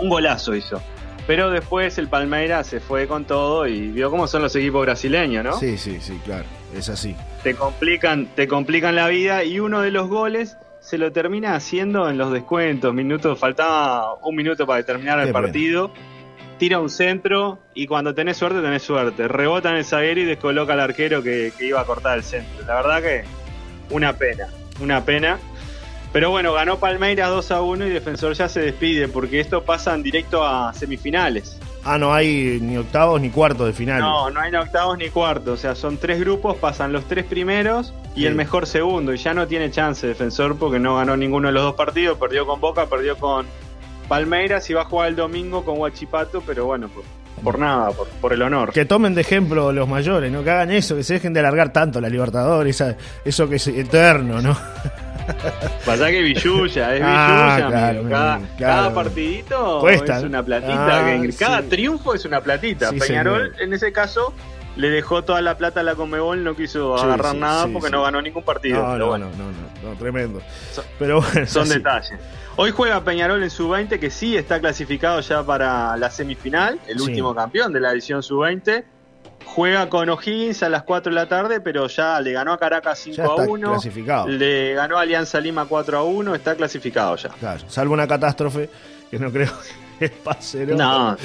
Un 0.00 0.08
golazo 0.08 0.54
hizo. 0.54 0.80
Pero 1.26 1.50
después 1.50 1.98
el 1.98 2.08
Palmeiras 2.08 2.66
se 2.66 2.80
fue 2.80 3.06
con 3.06 3.24
todo 3.24 3.66
y 3.66 3.88
vio 3.88 4.10
cómo 4.10 4.26
son 4.26 4.42
los 4.42 4.56
equipos 4.56 4.82
brasileños, 4.82 5.44
¿no? 5.44 5.56
Sí, 5.56 5.78
sí, 5.78 5.98
sí, 6.00 6.18
claro, 6.24 6.44
es 6.76 6.88
así. 6.88 7.14
Te 7.42 7.54
complican, 7.54 8.26
te 8.34 8.48
complican 8.48 8.96
la 8.96 9.08
vida 9.08 9.44
y 9.44 9.60
uno 9.60 9.82
de 9.82 9.92
los 9.92 10.08
goles 10.08 10.56
se 10.80 10.98
lo 10.98 11.12
termina 11.12 11.54
haciendo 11.54 12.08
en 12.10 12.18
los 12.18 12.32
descuentos, 12.32 12.92
minutos, 12.92 13.38
faltaba 13.38 14.14
un 14.22 14.34
minuto 14.34 14.66
para 14.66 14.82
terminar 14.82 15.20
el 15.20 15.32
partido 15.32 15.92
tira 16.62 16.78
un 16.78 16.90
centro 16.90 17.58
y 17.74 17.88
cuando 17.88 18.14
tenés 18.14 18.36
suerte, 18.36 18.62
tenés 18.62 18.84
suerte. 18.84 19.26
Rebota 19.26 19.70
en 19.70 19.78
el 19.78 19.84
zaguero 19.84 20.20
y 20.20 20.24
descoloca 20.24 20.74
al 20.74 20.78
arquero 20.78 21.20
que, 21.20 21.52
iba 21.58 21.80
a 21.80 21.84
cortar 21.84 22.18
el 22.18 22.22
centro. 22.22 22.64
La 22.64 22.76
verdad 22.76 23.02
que 23.02 23.24
una 23.90 24.12
pena, 24.12 24.46
una 24.80 25.04
pena. 25.04 25.40
Pero 26.12 26.30
bueno, 26.30 26.52
ganó 26.52 26.78
Palmeiras 26.78 27.30
2 27.30 27.50
a 27.50 27.62
1 27.62 27.86
y 27.88 27.90
Defensor 27.90 28.34
ya 28.34 28.48
se 28.48 28.60
despide 28.60 29.08
porque 29.08 29.40
esto 29.40 29.64
pasa 29.64 29.92
en 29.92 30.04
directo 30.04 30.46
a 30.46 30.72
semifinales. 30.72 31.58
Ah, 31.82 31.98
no 31.98 32.14
hay 32.14 32.60
ni 32.62 32.76
octavos 32.76 33.20
ni 33.20 33.30
cuartos 33.30 33.66
de 33.66 33.72
final. 33.72 33.98
No, 33.98 34.30
no 34.30 34.38
hay 34.38 34.52
ni 34.52 34.56
octavos 34.56 34.96
ni 34.96 35.08
cuartos. 35.08 35.58
O 35.58 35.60
sea, 35.60 35.74
son 35.74 35.96
tres 35.96 36.20
grupos, 36.20 36.58
pasan 36.58 36.92
los 36.92 37.08
tres 37.08 37.24
primeros 37.24 37.92
y 38.14 38.26
el 38.26 38.36
mejor 38.36 38.68
segundo. 38.68 39.12
Y 39.12 39.16
ya 39.16 39.34
no 39.34 39.48
tiene 39.48 39.72
chance 39.72 40.06
Defensor 40.06 40.56
porque 40.56 40.78
no 40.78 40.94
ganó 40.94 41.16
ninguno 41.16 41.48
de 41.48 41.54
los 41.54 41.64
dos 41.64 41.74
partidos. 41.74 42.18
Perdió 42.18 42.46
con 42.46 42.60
Boca, 42.60 42.86
perdió 42.86 43.16
con 43.18 43.48
Palmeiras 44.08 44.68
iba 44.70 44.82
a 44.82 44.84
jugar 44.84 45.08
el 45.08 45.16
domingo 45.16 45.64
con 45.64 45.78
Huachipato, 45.78 46.42
pero 46.46 46.66
bueno, 46.66 46.90
por, 47.42 47.58
nada, 47.58 47.90
por, 48.20 48.32
el 48.32 48.42
honor. 48.42 48.72
Que 48.72 48.84
tomen 48.84 49.14
de 49.14 49.22
ejemplo 49.22 49.72
los 49.72 49.88
mayores, 49.88 50.30
¿no? 50.30 50.44
Que 50.44 50.50
hagan 50.50 50.70
eso, 50.70 50.96
que 50.96 51.02
se 51.02 51.14
dejen 51.14 51.32
de 51.32 51.40
alargar 51.40 51.72
tanto 51.72 52.00
la 52.00 52.08
Libertadores, 52.08 52.82
eso 53.24 53.48
que 53.48 53.56
es 53.56 53.66
eterno, 53.68 54.40
¿no? 54.40 54.56
Pasa 55.86 56.10
que 56.10 56.20
Villuya, 56.20 56.96
es 56.96 57.02
ah, 57.04 58.40
cada, 58.58 58.92
partidito 58.92 59.88
es 59.88 60.02
una 60.24 60.42
platita, 60.42 61.06
ah, 61.06 61.20
cada 61.38 61.62
triunfo 61.62 62.14
es 62.14 62.24
una 62.24 62.40
platita. 62.40 62.90
Peñarol, 62.90 63.54
en 63.60 63.72
ese 63.72 63.92
caso, 63.92 64.34
le 64.76 64.90
dejó 64.90 65.22
toda 65.22 65.40
la 65.42 65.56
plata 65.56 65.80
a 65.80 65.82
la 65.82 65.94
Comebol, 65.94 66.42
no 66.42 66.56
quiso 66.56 66.96
agarrar 66.96 67.34
nada 67.34 67.68
porque 67.72 67.90
no 67.90 68.02
ganó 68.02 68.22
ningún 68.22 68.42
partido. 68.42 68.82
No, 68.82 69.18
no, 69.18 69.18
no, 69.18 69.28
no, 69.82 69.98
tremendo. 69.98 70.40
pero 70.98 71.20
bueno, 71.20 71.46
son 71.46 71.68
detalles. 71.68 72.18
Hoy 72.56 72.70
juega 72.70 73.02
Peñarol 73.02 73.42
en 73.42 73.50
sub-20, 73.50 73.98
que 73.98 74.10
sí 74.10 74.36
está 74.36 74.60
clasificado 74.60 75.20
ya 75.20 75.42
para 75.42 75.96
la 75.96 76.10
semifinal, 76.10 76.78
el 76.86 77.00
último 77.00 77.34
campeón 77.34 77.72
de 77.72 77.80
la 77.80 77.92
edición 77.92 78.22
sub-20. 78.22 78.84
Juega 79.44 79.88
con 79.88 80.08
O'Higgins 80.08 80.62
a 80.62 80.68
las 80.68 80.84
4 80.84 81.10
de 81.10 81.14
la 81.16 81.28
tarde, 81.28 81.60
pero 81.60 81.86
ya 81.88 82.18
le 82.20 82.32
ganó 82.32 82.52
a 82.52 82.58
Caracas 82.58 83.00
5 83.00 83.22
a 83.22 83.34
1. 83.44 83.70
Clasificado. 83.72 84.28
Le 84.28 84.72
ganó 84.74 84.98
a 84.98 85.02
Alianza 85.02 85.40
Lima 85.40 85.66
4 85.66 85.98
a 85.98 86.02
1, 86.04 86.34
está 86.34 86.54
clasificado 86.54 87.16
ya. 87.16 87.30
Claro, 87.30 87.68
salvo 87.68 87.92
una 87.92 88.06
catástrofe, 88.06 88.70
que 89.10 89.18
no 89.18 89.30
creo 89.30 89.50
que 90.08 90.08
pase. 90.08 90.66
No, 90.66 91.16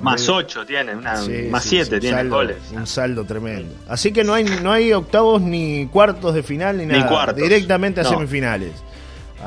más 0.00 0.28
8 0.28 0.66
tiene, 0.66 0.94
más 0.94 1.64
7 1.64 2.00
tiene 2.00 2.24
goles. 2.24 2.56
Un 2.72 2.86
saldo 2.86 3.24
tremendo. 3.24 3.74
Así 3.88 4.12
que 4.12 4.24
no 4.24 4.34
hay, 4.34 4.44
no 4.44 4.72
hay 4.72 4.92
octavos 4.92 5.42
ni 5.42 5.86
cuartos 5.86 6.34
de 6.34 6.42
final 6.42 6.78
ni 6.78 6.86
nada. 6.86 7.32
Directamente 7.32 8.00
a 8.00 8.04
semifinales. 8.04 8.72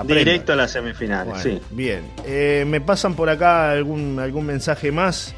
Directo 0.04 0.54
a 0.54 0.56
las 0.58 0.72
semifinales, 0.72 1.34
Bueno, 1.34 1.42
sí. 1.42 1.62
Bien. 1.72 2.02
Eh, 2.26 2.66
me 2.68 2.82
pasan 2.82 3.16
por 3.16 3.30
acá 3.30 3.72
algún, 3.72 4.20
algún 4.20 4.46
mensaje 4.46 4.92
más. 4.92 5.34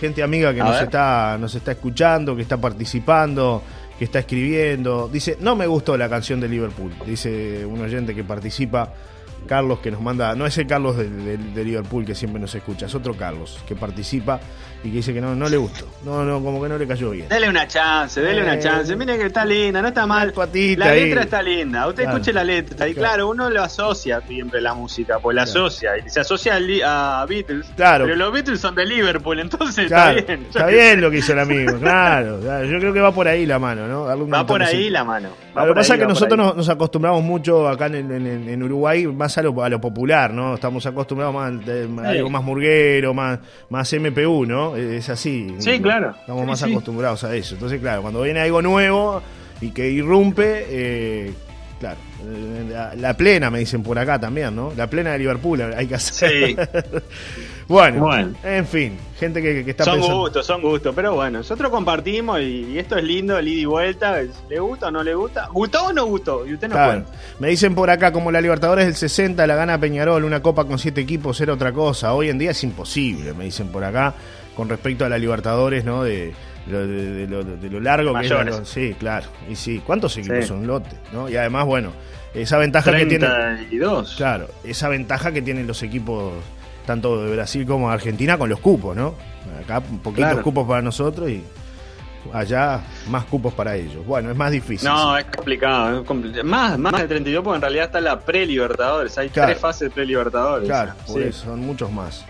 Gente 0.00 0.22
amiga 0.22 0.52
que 0.52 0.60
A 0.60 0.64
nos 0.64 0.74
ver. 0.74 0.84
está, 0.84 1.36
nos 1.38 1.54
está 1.54 1.72
escuchando, 1.72 2.34
que 2.34 2.42
está 2.42 2.56
participando, 2.56 3.62
que 3.98 4.04
está 4.06 4.18
escribiendo. 4.18 5.08
Dice, 5.12 5.36
no 5.40 5.54
me 5.54 5.66
gustó 5.66 5.96
la 5.96 6.08
canción 6.08 6.40
de 6.40 6.48
Liverpool. 6.48 6.92
Dice 7.06 7.64
un 7.64 7.80
oyente 7.80 8.14
que 8.14 8.24
participa. 8.24 8.92
Carlos 9.50 9.80
que 9.80 9.90
nos 9.90 10.00
manda, 10.00 10.32
no 10.36 10.46
es 10.46 10.56
el 10.58 10.66
Carlos 10.68 10.96
de, 10.96 11.10
de- 11.10 11.36
de 11.36 11.64
Liverpool 11.64 12.04
que 12.06 12.14
siempre 12.14 12.40
nos 12.40 12.54
escucha, 12.54 12.86
es 12.86 12.94
otro 12.94 13.14
Carlos 13.14 13.58
que 13.66 13.74
participa 13.74 14.38
y 14.84 14.90
que 14.90 14.96
dice 14.98 15.12
que 15.12 15.20
no, 15.20 15.34
no 15.34 15.48
le 15.48 15.56
gustó. 15.56 15.86
No, 16.04 16.24
no, 16.24 16.40
como 16.40 16.62
que 16.62 16.68
no 16.68 16.78
le 16.78 16.86
cayó 16.86 17.10
bien. 17.10 17.28
Dele 17.28 17.48
una 17.50 17.66
chance, 17.66 18.20
dele 18.22 18.40
Eh, 18.40 18.44
una 18.44 18.58
chance. 18.60 18.94
Mire 18.94 19.18
que 19.18 19.26
está 19.26 19.44
linda, 19.44 19.82
no 19.82 19.88
está 19.88 20.06
mal. 20.06 20.32
patita 20.32 20.84
La 20.86 20.92
ahí. 20.92 21.04
letra 21.06 21.22
está 21.24 21.42
linda. 21.42 21.86
Usted 21.88 22.04
Claro. 22.04 22.16
escuche 22.18 22.32
la 22.32 22.44
letra. 22.44 22.88
Y 22.88 22.94
Claro. 22.94 23.08
claro, 23.08 23.28
uno 23.30 23.50
lo 23.50 23.60
asocia 23.62 24.20
siempre 24.26 24.60
la 24.60 24.72
música, 24.72 25.18
pues 25.18 25.34
la 25.34 25.44
Claro. 25.44 25.66
asocia. 25.66 25.98
Y 25.98 26.08
se 26.08 26.20
asocia 26.20 26.54
a, 26.84 27.26
Beatles. 27.26 27.66
Claro. 27.76 28.04
Pero 28.04 28.16
los 28.16 28.32
Beatles 28.32 28.60
son 28.60 28.74
de 28.76 28.86
Liverpool, 28.86 29.40
entonces 29.40 29.84
está 29.86 30.12
bien. 30.12 30.46
está 30.48 30.66
bien 30.68 31.00
lo 31.00 31.10
que 31.10 31.18
hizo 31.18 31.32
el 31.32 31.40
amigo, 31.40 31.76
claro. 31.78 32.40
Yo 32.64 32.78
creo 32.78 32.92
que 32.94 33.00
va 33.00 33.12
por 33.12 33.26
ahí 33.28 33.44
la 33.46 33.58
mano, 33.58 33.86
¿no? 33.88 34.06
Darle 34.06 34.24
Va 34.30 34.46
por 34.46 34.62
ahí 34.62 34.88
la 34.88 35.02
mano. 35.04 35.28
Va 35.56 35.66
Lo 35.66 35.74
que 35.74 35.80
pasa 35.80 35.94
es 35.94 36.00
que 36.00 36.06
nosotros 36.06 36.38
nos, 36.38 36.56
nos 36.56 36.68
acostumbramos 36.68 37.22
mucho 37.24 37.68
acá 37.68 37.86
en, 37.86 37.96
en- 37.96 38.12
en- 38.26 38.48
en 38.48 38.62
Uruguay 38.62 39.06
más 39.08 39.36
a 39.40 39.42
lo, 39.42 39.62
a 39.64 39.68
lo 39.68 39.80
popular, 39.80 40.32
¿no? 40.32 40.54
Estamos 40.54 40.86
acostumbrados 40.86 41.34
más 41.34 41.66
de- 41.66 41.88
a 42.04 42.08
algo 42.10 42.30
más 42.30 42.42
murguero, 42.44 43.12
más, 43.12 43.38
más 43.68 43.92
MPU, 43.92 44.46
¿no? 44.46 44.76
Es 44.76 45.08
así. 45.08 45.54
Sí, 45.58 45.80
claro. 45.80 46.14
Estamos 46.20 46.42
Sí, 46.42 46.48
más 46.48 46.58
sí. 46.60 46.70
acostumbrados 46.70 47.24
a 47.24 47.34
eso. 47.34 47.54
Entonces, 47.54 47.80
claro, 47.80 48.02
cuando 48.02 48.22
viene 48.22 48.40
algo 48.40 48.62
nuevo 48.62 49.22
y 49.60 49.70
que 49.72 49.90
irrumpe, 49.90 50.64
eh, 50.68 51.32
claro, 51.80 51.98
eh, 52.24 52.66
la, 52.70 52.94
la 52.94 53.14
plena 53.16 53.50
me 53.50 53.58
dicen 53.58 53.82
por 53.82 53.98
acá 53.98 54.18
también, 54.18 54.54
¿no? 54.54 54.72
La 54.76 54.86
plena 54.88 55.12
de 55.12 55.18
Liverpool 55.18 55.60
hay 55.76 55.86
que 55.86 55.94
hacer. 55.96 56.30
Sí. 56.30 56.56
bueno, 57.70 58.00
Bueno. 58.00 58.34
en 58.42 58.66
fin, 58.66 58.98
gente 59.18 59.40
que, 59.40 59.64
que 59.64 59.70
está 59.70 59.84
son 59.84 59.94
pensando. 59.94 60.18
gustos, 60.20 60.44
son 60.46 60.60
gustos, 60.60 60.92
pero 60.94 61.14
bueno, 61.14 61.38
nosotros 61.38 61.70
compartimos 61.70 62.40
y, 62.40 62.72
y 62.72 62.78
esto 62.78 62.96
es 62.98 63.04
lindo, 63.04 63.38
el 63.38 63.46
ida 63.48 63.60
y 63.60 63.64
vuelta, 63.64 64.16
¿le 64.48 64.58
gusta 64.58 64.88
o 64.88 64.90
no 64.90 65.02
le 65.02 65.14
gusta? 65.14 65.46
¿Gustó 65.52 65.86
o 65.86 65.92
no 65.92 66.04
gustó? 66.06 66.46
Y 66.46 66.54
usted 66.54 66.68
nos 66.68 66.76
Claro. 66.76 66.92
cuenta. 67.04 67.10
Me 67.38 67.48
dicen 67.48 67.74
por 67.74 67.88
acá, 67.88 68.12
como 68.12 68.32
la 68.32 68.40
Libertadores 68.40 68.84
del 68.86 68.94
60 68.96 69.46
la 69.46 69.54
gana 69.54 69.78
Peñarol, 69.78 70.24
una 70.24 70.42
copa 70.42 70.64
con 70.64 70.78
siete 70.78 71.00
equipos 71.00 71.40
era 71.40 71.52
otra 71.54 71.72
cosa. 71.72 72.12
Hoy 72.12 72.28
en 72.28 72.38
día 72.38 72.50
es 72.50 72.62
imposible, 72.64 73.32
me 73.34 73.44
dicen 73.44 73.68
por 73.68 73.84
acá, 73.84 74.14
con 74.56 74.68
respecto 74.68 75.04
a 75.04 75.08
la 75.08 75.16
Libertadores, 75.18 75.84
¿no? 75.84 76.02
De, 76.02 76.34
de 76.66 76.72
lo- 76.72 76.86
de- 76.86 77.12
de 77.12 77.26
lo, 77.28 77.44
de 77.44 77.70
lo 77.70 77.80
largo 77.80 78.12
que 78.14 78.26
es. 78.26 78.30
Mayores. 78.32 78.58
la- 78.58 78.64
Sí, 78.64 78.94
claro. 78.98 79.26
Y 79.48 79.54
sí, 79.56 79.80
¿cuántos 79.86 80.16
equipos 80.18 80.38
Sí. 80.40 80.48
son 80.48 80.66
lote? 80.66 80.96
¿no? 81.12 81.28
Y 81.28 81.36
además, 81.36 81.64
bueno, 81.66 81.92
esa 82.34 82.58
ventaja 82.58 82.90
que 82.96 83.06
tiene. 83.06 83.26
32. 83.28 84.14
Claro, 84.16 84.48
esa 84.64 84.88
ventaja 84.88 85.32
que 85.32 85.40
tienen 85.40 85.66
los 85.66 85.82
equipos, 85.82 86.32
tanto 86.90 87.22
de 87.22 87.30
Brasil 87.36 87.64
como 87.64 87.86
de 87.88 87.94
Argentina, 87.94 88.36
con 88.36 88.48
los 88.50 88.58
cupos, 88.58 88.96
¿no? 88.96 89.14
Acá 89.62 89.80
poquitos 89.80 90.14
Claro. 90.30 90.42
cupos 90.42 90.66
para 90.66 90.82
nosotros 90.82 91.30
y 91.30 91.40
allá 92.32 92.80
más 93.08 93.24
cupos 93.26 93.54
para 93.54 93.76
ellos. 93.76 94.04
Bueno, 94.04 94.30
es 94.32 94.36
más 94.36 94.50
difícil. 94.50 94.88
No, 94.88 95.16
es 95.16 95.24
complicado. 95.26 96.00
es 96.02 96.44
Más, 96.44 96.76
más 96.78 97.00
de 97.00 97.06
32 97.06 97.44
porque 97.44 97.56
en 97.56 97.62
realidad 97.62 97.84
está 97.84 98.00
la 98.00 98.18
pre-Libertadores. 98.18 99.16
Hay 99.18 99.28
Claro. 99.28 99.50
tres 99.52 99.60
fases 99.60 99.80
de 99.82 99.90
pre-Libertadores. 99.90 100.66
Claro, 100.68 100.92
por 101.06 101.22
Sí. 101.22 101.28
eso, 101.28 101.44
son 101.44 101.60
muchos 101.60 101.92
más. 101.92 102.24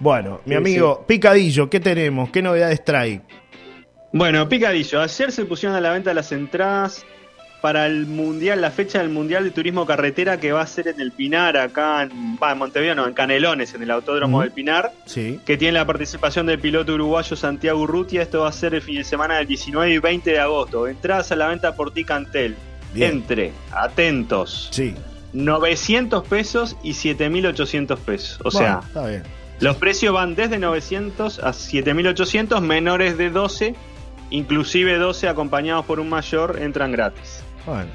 Bueno, 0.00 0.40
mi 0.44 0.54
Sí, 0.54 0.56
amigo, 0.58 1.04
Picadillo, 1.06 1.70
¿qué 1.70 1.78
tenemos? 1.78 2.30
¿Qué 2.30 2.42
novedades 2.42 2.84
trae? 2.84 3.20
Bueno, 4.12 4.48
Picadillo. 4.48 5.00
Ayer 5.02 5.30
se 5.30 5.44
pusieron 5.44 5.76
a 5.76 5.80
la 5.80 5.90
venta 5.92 6.12
las 6.12 6.32
entradas 6.32 7.04
para 7.64 7.86
el 7.86 8.04
Mundial, 8.04 8.60
la 8.60 8.70
fecha 8.70 8.98
del 8.98 9.08
Mundial 9.08 9.42
de 9.42 9.50
Turismo 9.50 9.86
Carretera 9.86 10.38
que 10.38 10.52
va 10.52 10.60
a 10.60 10.66
ser 10.66 10.86
en 10.88 11.00
el 11.00 11.12
Pinar, 11.12 11.56
acá 11.56 12.02
en, 12.02 12.36
va, 12.36 12.52
en 12.52 12.58
Montevideo, 12.58 12.94
no, 12.94 13.06
en 13.08 13.14
Canelones, 13.14 13.72
en 13.72 13.82
el 13.82 13.90
Autódromo 13.90 14.42
del 14.42 14.50
Pinar. 14.52 14.92
Sí. 15.06 15.40
que 15.46 15.56
tiene 15.56 15.72
la 15.72 15.86
participación 15.86 16.44
del 16.44 16.58
piloto 16.58 16.92
uruguayo 16.92 17.34
Santiago 17.36 17.80
Urrutia. 17.80 18.20
Esto 18.20 18.40
va 18.40 18.50
a 18.50 18.52
ser 18.52 18.74
el 18.74 18.82
fin 18.82 18.96
de 18.96 19.04
semana 19.04 19.36
del 19.38 19.46
19 19.46 19.94
y 19.94 19.98
20 19.98 20.30
de 20.32 20.40
agosto. 20.40 20.86
Entradas 20.86 21.32
a 21.32 21.36
la 21.36 21.48
venta 21.48 21.74
por 21.74 21.90
Ticantel. 21.94 22.54
Bien. 22.92 23.12
Entre, 23.12 23.52
atentos, 23.72 24.68
Sí. 24.70 24.94
900 25.32 26.22
pesos 26.28 26.76
y 26.82 26.90
7.800 26.92 27.96
pesos. 27.96 28.40
O 28.44 28.50
Bueno, 28.50 28.58
sea, 28.58 28.80
está 28.86 29.06
bien. 29.06 29.22
los 29.60 29.76
precios 29.76 30.12
van 30.12 30.34
desde 30.34 30.58
900 30.58 31.38
a 31.38 31.52
7.800, 31.54 32.60
menores 32.60 33.16
de 33.16 33.30
12, 33.30 33.74
inclusive 34.28 34.98
12 34.98 35.28
acompañados 35.28 35.86
por 35.86 35.98
un 35.98 36.10
mayor, 36.10 36.58
entran 36.60 36.92
gratis. 36.92 37.42
Bueno. 37.66 37.88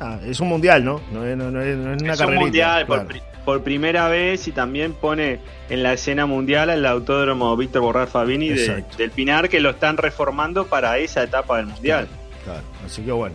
Ah, 0.00 0.18
es 0.24 0.38
un 0.40 0.48
mundial, 0.48 0.84
¿no? 0.84 1.00
No 1.12 1.24
es, 1.24 1.36
no- 1.36 1.50
no 1.50 1.60
es- 1.60 1.76
no 1.76 1.92
es 1.94 2.02
una 2.02 2.12
es 2.12 2.20
un 2.20 2.34
mundial 2.36 2.86
por, 2.86 2.96
claro. 2.98 3.08
pri- 3.08 3.22
por 3.44 3.62
primera 3.64 4.08
vez 4.08 4.46
y 4.46 4.52
también 4.52 4.92
pone 4.92 5.40
en 5.70 5.82
la 5.82 5.92
escena 5.94 6.26
mundial 6.26 6.70
al 6.70 6.86
autódromo 6.86 7.56
Víctor 7.56 7.82
Borrar 7.82 8.06
Fabini 8.06 8.48
de- 8.50 8.84
del 8.96 9.10
Pinar 9.10 9.48
que 9.48 9.58
lo 9.60 9.70
están 9.70 9.96
reformando 9.96 10.66
para 10.66 10.98
esa 10.98 11.22
etapa 11.24 11.56
del 11.56 11.66
mundial. 11.66 12.06
Claro, 12.44 12.60
así 12.90 13.02
que 13.02 13.12
bueno, 13.12 13.34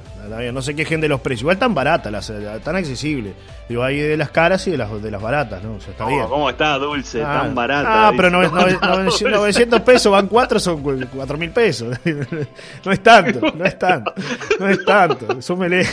no 0.52 0.62
se 0.62 0.76
quejen 0.76 1.00
de 1.02 1.08
los 1.08 1.22
precios. 1.22 1.42
Igual 1.44 1.58
tan 1.58 1.74
baratas, 1.74 2.12
las, 2.12 2.32
tan 2.64 2.76
accesibles. 2.76 3.34
Digo, 3.70 3.82
hay 3.84 3.98
de 4.00 4.18
las 4.18 4.30
caras 4.30 4.68
y 4.68 4.72
de 4.72 4.78
las, 4.78 5.02
de 5.02 5.10
las 5.10 5.22
baratas, 5.22 5.64
¿no? 5.64 5.76
O 5.76 5.80
sea, 5.80 5.92
está 5.92 6.06
Oh, 6.06 6.10
bien. 6.10 6.28
¿Cómo 6.28 6.50
está 6.50 6.78
dulce, 6.78 7.24
Ah, 7.24 7.42
tan 7.44 7.56
barata? 7.56 8.08
Ah, 8.10 8.12
pero 8.16 8.30
dice. 8.30 8.52
nove- 8.54 8.80
nove- 8.80 8.80
nove- 9.08 9.32
900 9.32 9.82
pesos, 9.82 10.12
van 10.12 10.28
4, 10.28 10.60
son 10.60 10.82
4 10.82 11.38
mil 11.38 11.50
pesos. 11.52 11.98
No 12.86 12.92
es 12.92 13.02
tanto, 13.02 13.40
no 13.56 13.64
es 13.66 13.80
tanto, 13.80 14.14
no 14.60 14.68
es 14.68 14.84
tanto. 14.86 15.42
Súmele, 15.42 15.86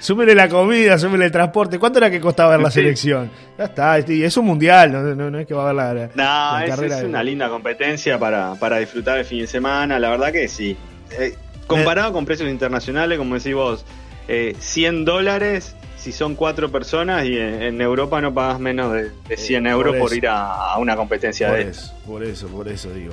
súmele 0.00 0.34
la 0.34 0.48
comida, 0.48 0.98
súmele 0.98 1.26
el 1.26 1.32
transporte. 1.32 1.78
¿Cuánto 1.78 1.98
era 1.98 2.10
que 2.10 2.20
costaba 2.20 2.50
ver 2.50 2.60
la 2.60 2.70
selección? 2.70 3.30
Ya 3.58 3.64
está, 3.64 3.98
es 3.98 4.36
un 4.36 4.46
mundial, 4.46 4.92
no, 4.92 5.02
no- 5.14 5.30
no 5.30 5.38
es 5.38 5.46
que 5.46 5.54
va 5.54 5.62
a 5.62 5.70
haber 5.70 5.74
la, 5.76 5.94
la- 5.94 6.06
No, 6.14 6.58
la 6.58 6.64
es, 6.64 6.70
carrera 6.70 6.94
es 6.96 7.00
de- 7.02 7.08
una 7.08 7.22
linda 7.22 7.48
competencia 7.48 8.18
para, 8.18 8.54
para 8.54 8.78
disfrutar 8.78 9.18
el 9.18 9.24
fin 9.24 9.40
de 9.40 9.46
semana, 9.46 9.98
la 9.98 10.10
verdad 10.10 10.30
que 10.32 10.46
sí. 10.48 10.76
Eh, 11.18 11.34
comparado 11.66 12.12
con 12.12 12.24
precios 12.26 12.48
internacionales, 12.50 13.18
como 13.18 13.34
decís 13.34 13.54
vos, 13.54 13.84
eh, 14.28 14.54
100 14.58 15.04
dólares 15.04 15.76
si 15.96 16.12
son 16.12 16.36
cuatro 16.36 16.70
personas 16.70 17.24
y 17.24 17.36
en, 17.36 17.62
en 17.62 17.80
Europa 17.80 18.20
no 18.20 18.32
pagas 18.32 18.60
menos 18.60 18.92
de, 18.92 19.10
de 19.28 19.36
100 19.36 19.66
Eh, 19.66 19.70
euros 19.70 19.96
por 19.96 20.14
ir 20.14 20.28
a, 20.28 20.72
a 20.72 20.78
una 20.78 20.94
competencia 20.94 21.48
Por 21.48 21.56
de 21.56 21.70
eso, 21.70 21.94
por 22.06 22.22
eso, 22.22 22.46
por 22.48 22.68
eso 22.68 22.92
digo. 22.92 23.12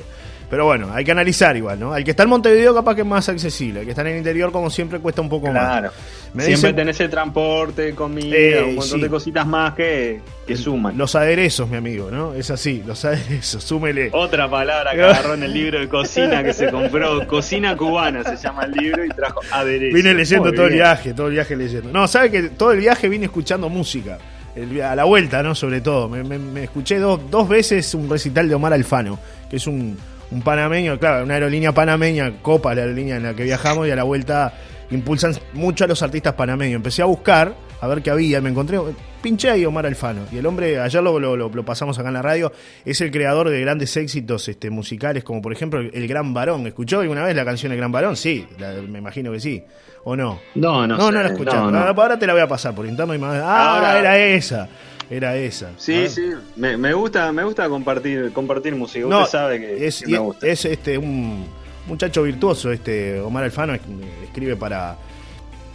Pero 0.54 0.66
bueno, 0.66 0.90
hay 0.94 1.04
que 1.04 1.12
analizar 1.12 1.58
igual, 1.58 1.80
¿no? 1.80 1.94
Al 1.94 2.04
que 2.04 2.12
está 2.12 2.22
en 2.22 2.30
Montevideo 2.30 2.76
capaz 2.76 2.94
que 2.94 3.02
es 3.02 3.08
más 3.08 3.28
accesible. 3.28 3.80
El 3.80 3.86
que 3.86 3.92
está 3.94 4.04
en 4.04 4.10
el 4.10 4.18
interior, 4.20 4.52
como 4.52 4.70
siempre, 4.70 5.00
cuesta 5.00 5.20
un 5.20 5.28
poco 5.30 5.50
Claro. 5.50 5.88
más. 5.88 5.94
Me 6.36 6.44
Siempre 6.46 6.70
dicen- 6.70 6.76
tenés 6.76 7.00
el 7.00 7.10
transporte, 7.10 7.96
comida, 7.96 8.36
Eh, 8.38 8.64
un 8.64 8.76
montón 8.76 9.00
sí. 9.00 9.02
de 9.02 9.10
cositas 9.10 9.48
más 9.48 9.74
que, 9.74 10.22
que 10.46 10.56
suman. 10.56 10.96
Los 10.96 11.16
aderezos, 11.16 11.68
mi 11.68 11.78
amigo, 11.78 12.12
¿no? 12.12 12.36
Es 12.36 12.52
así, 12.52 12.84
los 12.86 13.04
aderezos, 13.06 13.64
súmele. 13.64 14.10
Otra 14.14 14.48
palabra 14.48 14.94
que 14.94 15.02
agarró 15.02 15.34
en 15.34 15.42
el 15.42 15.54
libro 15.54 15.80
de 15.80 15.90
cocina 15.90 16.44
que 16.44 16.54
se 16.54 16.70
compró, 16.70 17.26
Cocina 17.28 17.76
Cubana 17.76 18.24
se 18.24 18.36
llama 18.38 18.66
el 18.66 18.74
libro 18.74 19.04
y 19.04 19.10
trajo 19.10 19.40
aderezo. 19.52 19.96
Vine 19.96 20.14
leyendo 20.14 20.50
Muy 20.50 20.56
todo 20.56 20.68
el 20.68 20.74
viaje, 20.74 21.14
todo 21.16 21.28
el 21.28 21.34
viaje 21.34 21.56
leyendo. 21.56 21.90
No, 21.92 22.08
sabe 22.08 22.30
que 22.30 22.44
todo 22.50 22.74
el 22.74 22.80
viaje 22.80 23.10
vine 23.10 23.26
escuchando 23.26 23.70
música. 23.70 24.20
El 24.56 24.80
a 24.84 24.96
la 24.96 25.04
vuelta, 25.06 25.42
¿no? 25.42 25.56
Sobre 25.56 25.82
todo. 25.82 26.08
Me, 26.08 26.24
me- 26.24 26.38
me 26.38 26.64
escuché 26.66 27.00
dos, 27.00 27.20
dos 27.32 27.50
veces 27.50 27.92
un 27.96 28.08
recital 28.08 28.48
de 28.48 28.54
Omar 28.54 28.72
Alfano, 28.74 29.18
que 29.50 29.56
es 29.56 29.66
un, 29.66 29.98
un 30.32 30.42
panameño, 30.42 30.98
claro, 31.00 31.24
una 31.24 31.36
aerolínea 31.36 31.72
panameña, 31.74 32.34
Copa, 32.42 32.74
la 32.76 32.82
aerolínea 32.82 33.18
en 33.18 33.24
la 33.24 33.34
que 33.34 33.44
viajamos, 33.44 33.88
y 33.88 33.92
a 33.92 33.96
la 33.96 34.04
vuelta 34.04 34.54
impulsan 34.92 35.34
mucho 35.54 35.84
a 35.86 35.88
los 35.88 36.02
artistas 36.04 36.34
panameños. 36.34 36.76
Empecé 36.78 37.02
a 37.02 37.06
buscar, 37.06 37.54
a 37.82 37.88
ver 37.88 38.02
qué 38.02 38.10
había, 38.12 38.38
y 38.38 38.42
me 38.42 38.50
encontré, 38.50 38.80
pinché 39.22 39.50
ahí 39.50 39.66
Omar 39.66 39.86
Alfano. 39.86 40.22
Y 40.32 40.38
el 40.38 40.46
hombre, 40.46 40.80
ayer 40.80 41.02
lo, 41.04 41.20
lo- 41.20 41.66
pasamos 41.66 41.98
acá 42.00 42.08
en 42.10 42.14
la 42.16 42.22
radio, 42.22 42.52
es 42.86 43.00
el 43.02 43.12
creador 43.12 43.50
de 43.50 43.60
grandes 43.62 43.96
éxitos 43.98 44.48
este, 44.50 44.70
musicales, 44.70 45.24
como 45.24 45.42
por 45.42 45.52
ejemplo 45.54 45.80
El 45.80 46.08
Gran 46.08 46.34
Varón. 46.34 46.66
¿Escuchó 46.68 47.00
alguna 47.00 47.24
vez 47.26 47.36
la 47.36 47.46
canción 47.46 47.72
El 47.72 47.78
Gran 47.78 47.92
Varón? 47.92 48.16
Sí, 48.16 48.46
la- 48.60 48.74
me 48.74 49.00
imagino 49.00 49.32
que 49.32 49.40
sí. 49.40 49.64
¿O 50.06 50.16
no? 50.18 50.42
No, 50.56 50.86
no, 50.86 50.98
No, 50.98 51.12
no 51.12 51.24
la 51.24 51.30
escuché. 51.30 51.56
no, 51.56 51.72
no. 51.72 51.78
Ahora 51.80 52.20
te 52.20 52.28
la 52.28 52.34
voy 52.34 52.42
a 52.42 52.48
pasar 52.48 52.76
por 52.76 52.86
interno 52.86 53.14
y 53.14 53.18
más. 53.18 53.40
Ah, 53.42 53.76
Ahora- 53.78 54.00
era 54.00 54.18
esa. 54.18 54.68
Era 55.16 55.36
esa. 55.36 55.72
Sí, 55.78 56.06
Ah. 56.06 56.10
sí, 56.10 56.32
me, 56.56 56.76
me 56.78 56.94
gusta, 56.94 57.32
me 57.32 57.44
gusta 57.44 57.70
compartir, 57.70 58.32
compartir 58.34 58.76
música. 58.76 59.06
No, 59.08 59.20
Usted 59.24 59.32
sabe 59.32 59.60
que, 59.60 59.86
es, 59.88 60.02
que 60.02 60.12
me 60.14 60.18
gusta. 60.18 60.48
es 60.48 60.66
este 60.66 60.98
un 60.98 61.46
muchacho 61.88 62.24
virtuoso, 62.24 62.72
este 62.72 63.20
Omar 63.20 63.44
Alfano, 63.44 63.74
es- 63.76 63.82
escribe 64.24 64.56
para 64.56 64.96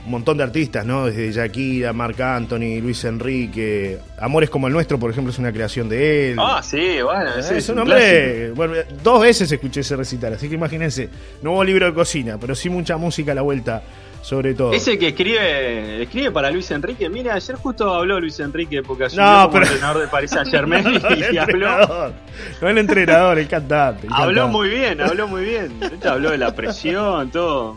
un 0.04 0.10
montón 0.12 0.38
de 0.38 0.42
artistas, 0.44 0.86
¿no? 0.86 1.06
Desde 1.06 1.30
Shakira, 1.32 1.92
Marc 1.92 2.18
Anthony, 2.20 2.80
Luis 2.80 3.04
Enrique. 3.04 3.98
Amores 4.18 4.48
como 4.50 4.66
el 4.66 4.72
nuestro, 4.72 4.98
por 4.98 5.10
ejemplo, 5.10 5.30
es 5.32 5.38
una 5.38 5.52
creación 5.52 5.88
de 5.88 6.30
él. 6.32 6.36
Ah, 6.40 6.62
sí, 6.62 7.02
bueno, 7.02 7.34
ese 7.38 7.58
es 7.58 7.68
un 7.68 7.78
hombre. 7.80 8.50
Bueno, 8.52 8.74
dos 9.04 9.20
veces 9.20 9.52
escuché 9.52 9.80
ese 9.80 9.96
recital, 9.96 10.32
así 10.32 10.48
que 10.48 10.54
imagínense. 10.54 11.08
No 11.42 11.52
hubo 11.52 11.62
libro 11.64 11.86
de 11.86 11.92
cocina, 11.94 12.38
pero 12.40 12.54
sí 12.54 12.68
mucha 12.70 12.96
música 12.96 13.32
a 13.32 13.34
la 13.34 13.42
vuelta 13.42 13.82
sobre 14.22 14.54
todo. 14.54 14.72
Ese 14.72 14.98
que 14.98 15.08
escribe 15.08 16.02
escribe 16.02 16.30
para 16.30 16.50
Luis 16.50 16.70
Enrique. 16.70 17.08
Mira, 17.08 17.34
ayer 17.34 17.56
justo 17.56 17.94
habló 17.94 18.20
Luis 18.20 18.38
Enrique 18.40 18.82
porque 18.82 19.04
asumió 19.04 19.24
No, 19.24 19.36
como 19.42 19.52
pero- 19.52 19.64
entrenador 19.66 20.02
de 20.02 20.08
Paris 20.08 20.30
Saint 20.30 20.48
Germain 20.50 20.84
no, 20.84 20.90
el 21.08 21.34
y 21.34 21.38
habló, 21.38 22.12
no 22.60 22.68
el 22.68 22.78
entrenador, 22.78 23.38
el 23.38 23.48
cantante. 23.48 24.06
el 24.06 24.12
habló 24.12 24.42
cantante. 24.42 24.56
muy 24.58 24.68
bien, 24.68 25.00
habló 25.00 25.28
muy 25.28 25.44
bien. 25.44 25.72
Habló 26.04 26.30
de 26.30 26.38
la 26.38 26.54
presión, 26.54 27.30
todo. 27.30 27.76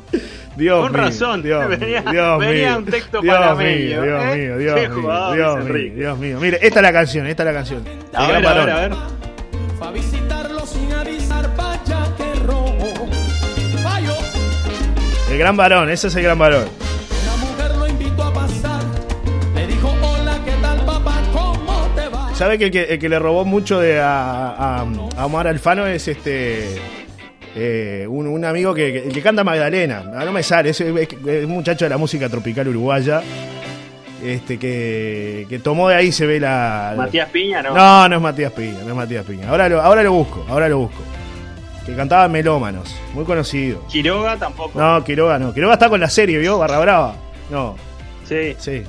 Dios 0.57 0.81
Con 0.81 0.91
mío, 0.91 1.01
razón, 1.01 1.41
Dios 1.43 1.67
venía- 1.79 2.01
Dios 2.01 2.39
venía 2.39 2.69
mío, 2.71 2.77
un 2.79 2.85
texto 2.85 3.21
Dios 3.21 3.35
panameño, 3.35 4.01
mío, 4.01 4.03
Dios 4.03 4.23
¿eh? 4.23 4.35
mío, 4.37 4.57
Dios 4.57 4.75
mío, 4.89 5.33
Dios 5.33 5.63
mío. 5.65 5.93
Dios 5.95 6.19
mío. 6.19 6.39
Mire, 6.41 6.59
esta 6.61 6.79
es 6.79 6.83
la 6.83 6.91
canción, 6.91 7.27
esta 7.27 7.43
es 7.43 7.47
la 7.47 7.53
canción. 7.53 7.83
A 8.13 8.27
ver, 8.27 8.45
a 8.45 8.53
ver, 8.53 8.69
a 8.69 8.75
ver. 8.75 8.91
El 15.31 15.37
gran 15.37 15.55
varón, 15.55 15.89
ese 15.89 16.07
es 16.07 16.15
el 16.15 16.23
gran 16.23 16.37
varón. 16.37 16.65
una 17.23 17.35
mujer 17.37 17.75
lo 17.77 17.87
invitó 17.87 18.23
a 18.23 18.33
pasar. 18.33 18.81
Le 19.55 19.67
dijo, 19.67 19.93
hola, 20.01 20.37
¿qué 20.45 20.51
tal 20.61 20.85
papá? 20.85 21.21
¿Cómo 21.31 21.87
te 21.95 22.09
va? 22.09 22.33
¿Sabe 22.35 22.57
que 22.57 22.65
el 22.65 22.71
que, 22.71 22.83
el 22.83 22.99
que 22.99 23.09
le 23.09 23.17
robó 23.19 23.45
mucho 23.45 23.79
de 23.79 23.99
a, 23.99 24.49
a- 24.49 24.85
a 25.17 25.25
Omar 25.25 25.47
Alfano 25.47 25.87
es 25.87 26.07
este 26.07 26.75
eh, 27.55 28.05
un, 28.09 28.27
un 28.27 28.43
amigo 28.45 28.73
que, 28.73 29.09
que- 29.13 29.21
canta 29.21 29.43
Magdalena? 29.43 30.03
Ah, 30.15 30.25
No 30.25 30.31
me 30.33 30.43
sale, 30.43 30.71
es, 30.71 30.81
es- 30.81 31.07
es 31.25 31.45
un 31.45 31.51
muchacho 31.51 31.85
de 31.85 31.89
la 31.89 31.97
música 31.97 32.27
tropical 32.29 32.67
uruguaya. 32.67 33.21
Este 34.23 34.59
que, 34.59 35.47
que 35.49 35.57
tomó 35.59 35.89
de 35.89 35.95
ahí 35.95 36.11
se 36.11 36.27
ve 36.27 36.39
la. 36.39 36.93
Matías 36.95 37.27
Piña, 37.29 37.61
¿no? 37.63 37.73
No, 37.73 38.07
no 38.07 38.15
es 38.17 38.21
Matías 38.21 38.51
Piña, 38.51 38.77
no 38.83 38.89
es 38.89 38.95
Matías 38.95 39.25
Piña. 39.25 39.49
Ahora 39.49 39.67
lo, 39.67 39.81
ahora 39.81 40.03
lo 40.03 40.11
busco, 40.11 40.45
ahora 40.47 40.69
lo 40.69 40.77
busco. 40.79 41.01
Que 41.85 41.95
cantaba 41.95 42.27
Melómanos, 42.27 42.95
muy 43.13 43.25
conocido. 43.25 43.85
Quiroga 43.87 44.37
tampoco. 44.37 44.79
No, 44.79 45.03
Quiroga 45.03 45.39
no. 45.39 45.53
Quiroga 45.53 45.73
está 45.73 45.89
con 45.89 45.99
la 45.99 46.09
serie, 46.09 46.37
¿vio? 46.37 46.57
Barra 46.59 46.79
Brava. 46.79 47.15
No, 47.49 47.75
Sí, 48.31 48.55
sí. 48.59 48.83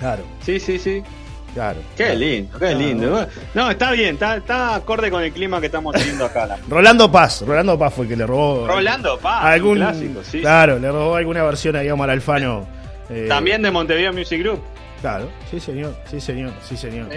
Claro, 0.00 0.24
sí, 0.44 0.58
sí, 0.58 0.78
sí. 0.78 1.02
claro. 1.54 1.78
Qué 1.96 2.14
lindo, 2.16 2.58
qué 2.58 2.74
lindo. 2.74 3.26
No, 3.54 3.70
está 3.70 3.92
bien, 3.92 4.14
está, 4.14 4.36
está 4.36 4.74
acorde 4.74 5.10
con 5.10 5.22
el 5.22 5.32
clima 5.32 5.60
que 5.60 5.66
estamos 5.66 5.94
teniendo 5.94 6.24
acá. 6.24 6.46
La... 6.46 6.58
Rolando 6.68 7.10
Paz, 7.10 7.42
Rolando 7.46 7.78
Paz 7.78 7.94
fue 7.94 8.04
el 8.04 8.10
que 8.10 8.16
le 8.16 8.26
robó. 8.26 8.66
Rolando 8.66 9.16
Paz, 9.18 9.44
algún 9.44 9.72
un 9.72 9.76
clásico, 9.78 10.20
sí. 10.24 10.40
Claro, 10.40 10.78
le 10.78 10.90
robó 10.90 11.14
alguna 11.16 11.42
versión 11.44 11.76
ahí 11.76 11.88
a 11.88 11.94
Omar 11.94 12.10
Alfano. 12.10 12.66
eh, 13.10 13.26
También 13.28 13.62
de 13.62 13.70
Montevideo 13.70 14.12
Music 14.12 14.40
Group. 14.40 14.60
Claro, 15.00 15.28
sí 15.50 15.60
señor, 15.60 15.94
sí 16.10 16.20
señor, 16.20 16.52
sí 16.68 16.76
señor. 16.76 17.08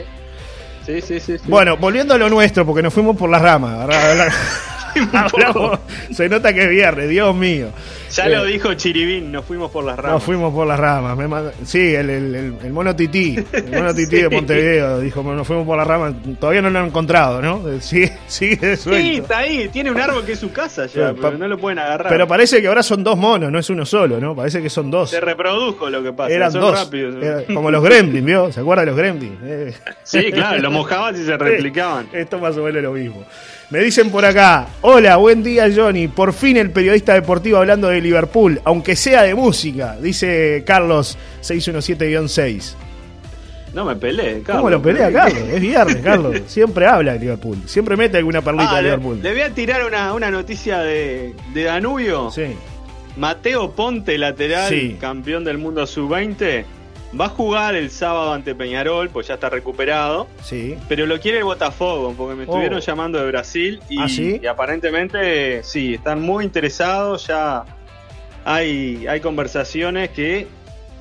Sí, 0.86 1.02
sí, 1.02 1.20
sí. 1.20 1.38
sí. 1.38 1.44
Bueno, 1.48 1.78
volviendo 1.78 2.14
a 2.14 2.18
lo 2.18 2.30
nuestro, 2.30 2.66
porque 2.66 2.84
nos 2.84 2.94
fuimos 2.94 3.16
por 3.16 3.30
las 3.30 3.42
ramas. 3.42 3.88
Hablamos- 5.14 5.80
se 6.12 6.30
nota 6.30 6.54
que 6.54 6.64
es 6.64 6.70
viernes, 6.70 7.10
Dios 7.10 7.36
mío. 7.36 7.70
ya 8.12 8.26
Eh, 8.26 8.30
lo 8.30 8.46
dijo 8.46 8.74
Chiribín, 8.74 9.32
nos 9.32 9.46
fuimos 9.46 9.72
por 9.72 9.84
las 9.84 9.96
ramas. 9.98 10.14
Nos 10.14 10.24
fuimos 10.24 10.54
por 10.54 10.68
las 10.68 10.80
ramas. 10.80 11.18
me 11.18 11.28
manda- 11.28 11.54
sí, 11.66 11.94
el, 11.96 12.10
el, 12.10 12.36
el- 12.36 12.56
el 12.64 12.74
mono 12.74 12.96
tití. 12.96 13.36
El 13.54 13.72
mono 13.72 13.94
tití 13.94 14.18
de 14.18 14.30
Sí. 14.30 14.36
Montevideo 14.36 15.00
dijo: 15.00 15.24
Nos 15.24 15.48
fuimos 15.48 15.66
por 15.66 15.78
las 15.78 15.88
ramas. 15.88 16.14
Todavía 16.40 16.62
no 16.62 16.70
lo 16.70 16.80
han 16.80 16.86
encontrado, 16.88 17.42
¿no? 17.42 17.62
Sigue, 17.80 18.12
sigue 18.28 18.56
de 18.58 18.78
Sí, 18.78 18.84
suelto. 18.84 19.22
está 19.24 19.38
ahí, 19.40 19.70
tiene 19.70 19.92
un 19.92 20.00
árbol 20.00 20.26
que 20.26 20.34
es 20.34 20.40
su 20.40 20.52
casa 20.52 20.86
ya, 20.88 21.10
Sí, 21.12 21.18
pero 21.22 21.38
no 21.38 21.48
lo 21.48 21.58
pueden 21.58 21.80
agarrar. 21.80 22.10
Pero 22.12 22.28
parece 22.28 22.62
que 22.62 22.68
ahora 22.68 22.84
son 22.84 23.04
dos 23.04 23.18
monos, 23.18 23.52
no 23.52 23.60
es 23.60 23.70
uno 23.70 23.86
solo, 23.86 24.20
¿no? 24.20 24.36
Parece 24.36 24.62
que 24.62 24.70
son 24.70 24.92
dos. 24.92 25.10
Se 25.10 25.20
reprodujo 25.22 25.90
lo 25.90 26.04
que 26.04 26.12
pasa, 26.14 26.34
Eran 26.34 26.52
son 26.52 26.62
dos. 26.62 26.80
rápidos. 26.80 27.16
Era 27.24 27.44
como 27.54 27.72
los 27.72 27.84
gremlins, 27.84 28.26
¿vio? 28.26 28.52
¿Se 28.52 28.60
acuerda 28.60 28.82
de 28.82 28.88
los 28.88 28.98
gremlins? 28.98 29.38
Eh. 29.44 29.74
Sí, 30.04 30.32
claro, 30.32 30.60
lo 30.60 30.72
mojaban 30.72 31.16
y 31.16 31.24
se 31.26 31.38
replicaban. 31.38 32.08
Esto 32.14 32.40
más 32.40 32.56
o 32.58 32.64
menos 32.64 32.78
es 32.78 32.84
lo 32.84 32.92
mismo. 32.92 33.24
Me 33.72 33.80
dicen 33.80 34.10
por 34.10 34.26
acá, 34.26 34.68
hola, 34.82 35.16
buen 35.16 35.44
día 35.44 35.68
Johnny, 35.74 36.10
por 36.10 36.34
fin 36.34 36.58
el 36.58 36.72
periodista 36.72 37.14
deportivo 37.14 37.58
hablando 37.58 37.88
de 37.88 38.02
Liverpool, 38.02 38.60
aunque 38.66 38.98
sea 38.98 39.24
de 39.24 39.34
música, 39.34 39.96
dice 40.02 40.64
Carlos 40.66 41.18
617-6. 41.42 42.74
No 43.74 43.86
me 43.86 43.96
peleé, 43.96 44.42
Carlos. 44.42 44.58
¿Cómo 44.64 44.70
lo 44.70 44.82
pelea 44.82 45.10
Carlos? 45.14 45.44
Es 45.50 45.62
viernes, 45.62 45.96
Carlos. 46.04 46.42
Siempre 46.48 46.86
habla 46.86 47.14
de 47.14 47.20
Liverpool, 47.20 47.58
siempre 47.66 47.96
mete 47.96 48.18
alguna 48.18 48.42
perlita 48.42 48.72
Ah, 48.72 48.76
de 48.78 48.84
Liverpool. 48.84 49.20
le 49.24 49.32
voy 49.32 49.42
a 49.42 49.50
tirar 49.52 49.86
una, 49.86 50.14
una 50.14 50.30
noticia 50.30 50.80
de, 50.80 51.34
de 51.54 51.64
Danubio. 51.64 52.30
Sí, 52.30 52.48
Mateo 53.16 53.72
Ponte, 53.72 54.18
lateral, 54.18 54.68
Sí. 54.68 54.98
campeón 55.00 55.46
del 55.46 55.58
mundo 55.58 55.88
sub-20, 55.88 56.66
va 57.20 57.26
a 57.26 57.30
jugar 57.30 57.76
el 57.76 57.90
sábado 57.92 58.32
ante 58.34 58.56
Peñarol, 58.56 59.10
pues 59.10 59.28
ya 59.28 59.34
está 59.36 59.50
recuperado. 59.50 60.28
sí. 60.42 60.78
Pero 60.88 61.06
lo 61.06 61.20
quiere 61.20 61.40
el 61.40 61.44
Botafogo, 61.44 62.14
porque 62.18 62.36
me 62.36 62.44
estuvieron 62.44 62.78
Oh. 62.78 62.82
llamando 62.82 63.20
de 63.20 63.28
Brasil 63.28 63.82
y, 63.90 64.02
¿Ah, 64.02 64.08
sí? 64.08 64.40
y 64.42 64.48
aparentemente 64.48 65.64
sí, 65.64 65.96
están 65.96 66.22
muy 66.22 66.46
interesados, 66.46 67.28
ya 67.28 67.66
hay, 68.46 69.06
hay 69.08 69.20
conversaciones 69.20 70.10
que 70.12 70.48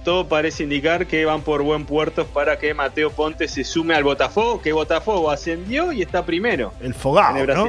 todo 0.04 0.26
parece 0.28 0.62
indicar 0.64 1.06
que 1.06 1.24
van 1.24 1.42
por 1.42 1.62
buen 1.62 1.84
puerto 1.84 2.26
para 2.26 2.58
que 2.58 2.72
Mateo 2.74 3.10
Ponte 3.10 3.46
se 3.48 3.64
sume 3.64 3.94
al 3.94 4.04
Botafogo, 4.04 4.60
que 4.62 4.72
Botafogo 4.72 5.30
ascendió 5.30 5.92
y 5.92 6.02
está 6.02 6.24
primero 6.24 6.72
El 6.80 6.94
fogado, 6.94 7.38
el 7.38 7.46
¿no? 7.46 7.66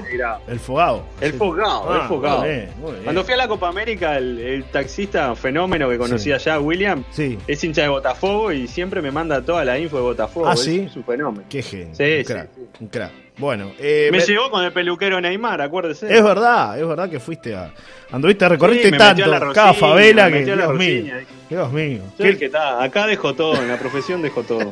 El 0.47 0.59
fogado. 0.59 1.03
El 1.21 1.31
Sí. 1.31 1.37
fogado, 1.37 1.85
Ah, 1.91 1.99
el 2.01 2.07
fogado. 2.07 2.39
Muy 2.41 2.49
bien, 2.49 2.69
muy 2.79 2.91
bien. 2.91 3.03
Cuando 3.03 3.23
fui 3.23 3.33
a 3.33 3.37
la 3.37 3.47
Copa 3.47 3.67
América, 3.69 4.17
el, 4.17 4.39
el 4.39 4.63
taxista 4.65 5.35
fenómeno 5.35 5.89
que 5.89 5.97
conocía 5.97 6.37
ya, 6.37 6.59
William, 6.59 7.03
Sí, 7.11 7.37
es 7.47 7.63
hincha 7.63 7.83
de 7.83 7.87
Botafogo 7.89 8.51
y 8.51 8.67
siempre 8.67 9.01
me 9.01 9.11
manda 9.11 9.41
toda 9.41 9.63
la 9.65 9.77
info 9.77 9.97
de 9.97 10.03
Botafogo. 10.03 10.47
Ah, 10.47 10.53
es 10.53 10.61
¿sí? 10.61 10.89
su 10.93 11.03
fenómeno. 11.03 11.45
qué 11.49 11.61
genio. 11.61 11.93
Sí, 11.95 12.03
un 12.03 12.17
sí, 12.19 12.23
crack, 12.25 12.49
sí. 12.55 12.61
un 12.79 12.87
crack. 12.87 13.11
Bueno, 13.37 13.71
eh, 13.79 14.09
Me 14.11 14.19
me- 14.19 14.23
llegó 14.25 14.51
con 14.51 14.63
el 14.63 14.71
peluquero 14.71 15.19
Neymar, 15.19 15.61
acuérdese. 15.61 16.13
es 16.15 16.23
verdad, 16.23 16.77
es 16.79 16.87
verdad 16.87 17.09
que 17.09 17.19
fuiste 17.19 17.55
a... 17.55 17.73
Anduviste, 18.11 18.47
recorriste 18.47 18.85
Sí, 18.87 18.91
me 18.91 18.97
tanto, 18.97 19.23
a 19.23 19.27
la 19.27 19.39
cada 19.53 19.67
Rosina, 19.69 19.73
favela 19.87 20.29
me 20.29 20.43
que... 20.43 20.55
Dios 20.55 20.73
mío. 20.75 21.13
Dios 21.51 21.71
mío. 21.73 21.99
¿Qué- 22.17 22.29
el 22.29 22.37
que 22.37 22.45
está, 22.45 22.81
acá 22.81 23.05
dejo 23.05 23.33
todo, 23.35 23.61
en 23.61 23.67
la 23.67 23.77
profesión 23.77 24.21
dejo 24.21 24.41
todo. 24.43 24.71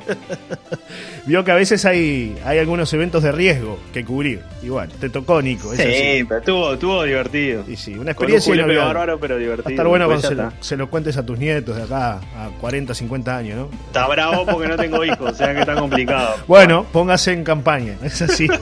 Vio 1.26 1.44
que 1.44 1.52
a 1.52 1.56
veces 1.56 1.84
hay, 1.86 2.38
hay 2.46 2.58
algunos 2.58 2.92
eventos 2.94 3.22
de 3.22 3.34
riesgo 3.34 3.78
que 3.94 4.06
cubrir. 4.06 4.42
Igual, 4.64 4.88
te 4.90 5.10
tocó, 5.10 5.42
Nico. 5.42 5.74
sí, 5.76 6.24
pero 6.28 6.38
estuvo, 6.40 6.74
estuvo 6.74 7.04
divertido. 7.04 7.66
Y 7.68 7.76
sí, 7.76 7.96
una 7.96 8.14
Con 8.16 8.28
un 8.28 8.32
experiencia 8.32 8.56
inolvidable. 8.56 8.88
bárbaro, 8.88 9.20
pero 9.20 9.38
divertido. 9.38 9.66
Va 9.66 9.70
a 9.70 9.74
estar 9.74 9.88
bueno 9.88 10.06
cuando 10.08 10.32
lo, 10.32 10.52
se 10.62 10.78
lo 10.78 10.90
cuentes 10.90 11.18
a 11.18 11.26
tus 11.26 11.38
nietos 11.38 11.76
de 11.76 11.84
acá 11.84 12.14
a 12.38 12.50
40, 12.62 12.94
50 12.96 13.38
años, 13.38 13.58
¿no? 13.58 13.70
Está 13.88 14.08
bravo 14.08 14.46
porque 14.46 14.70
no 14.70 14.78
tengo 14.78 15.04
hijos, 15.04 15.34
o 15.34 15.36
sea 15.36 15.54
que 15.54 15.60
está 15.60 15.76
complicado. 15.76 16.36
Bueno, 16.48 16.86
póngase 16.94 17.34
en 17.34 17.44
campaña, 17.44 17.96
es 18.02 18.22
así. 18.22 18.48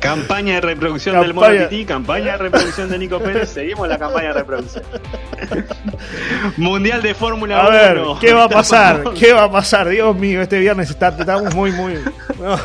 Campaña 0.00 0.54
de 0.54 0.60
reproducción 0.62 1.14
Campaña- 1.14 1.26
del 1.50 1.56
Mono 1.58 1.68
Tití, 1.68 1.84
campaña 1.84 2.32
de 2.32 2.36
reproducción 2.38 2.88
de 2.90 2.98
Nico 2.98 3.18
Pérez, 3.20 3.50
seguimos 3.50 3.86
la 3.86 3.98
campaña 3.98 4.28
de 4.28 4.32
reproducción. 4.34 4.82
Mundial 6.56 7.02
de 7.02 7.14
Fórmula 7.14 7.60
A 7.64 7.70
ver, 7.70 7.98
1. 7.98 8.18
¿qué 8.18 8.32
va 8.32 8.44
a 8.44 8.48
pasar? 8.48 9.04
¿Qué 9.18 9.32
va 9.32 9.44
a 9.44 9.50
pasar? 9.50 9.88
Dios 9.88 10.16
mío, 10.16 10.40
este 10.42 10.58
viernes 10.58 10.90
está, 10.90 11.08
estamos 11.08 11.54
muy, 11.54 11.72
muy... 11.72 11.94
no, 12.40 12.56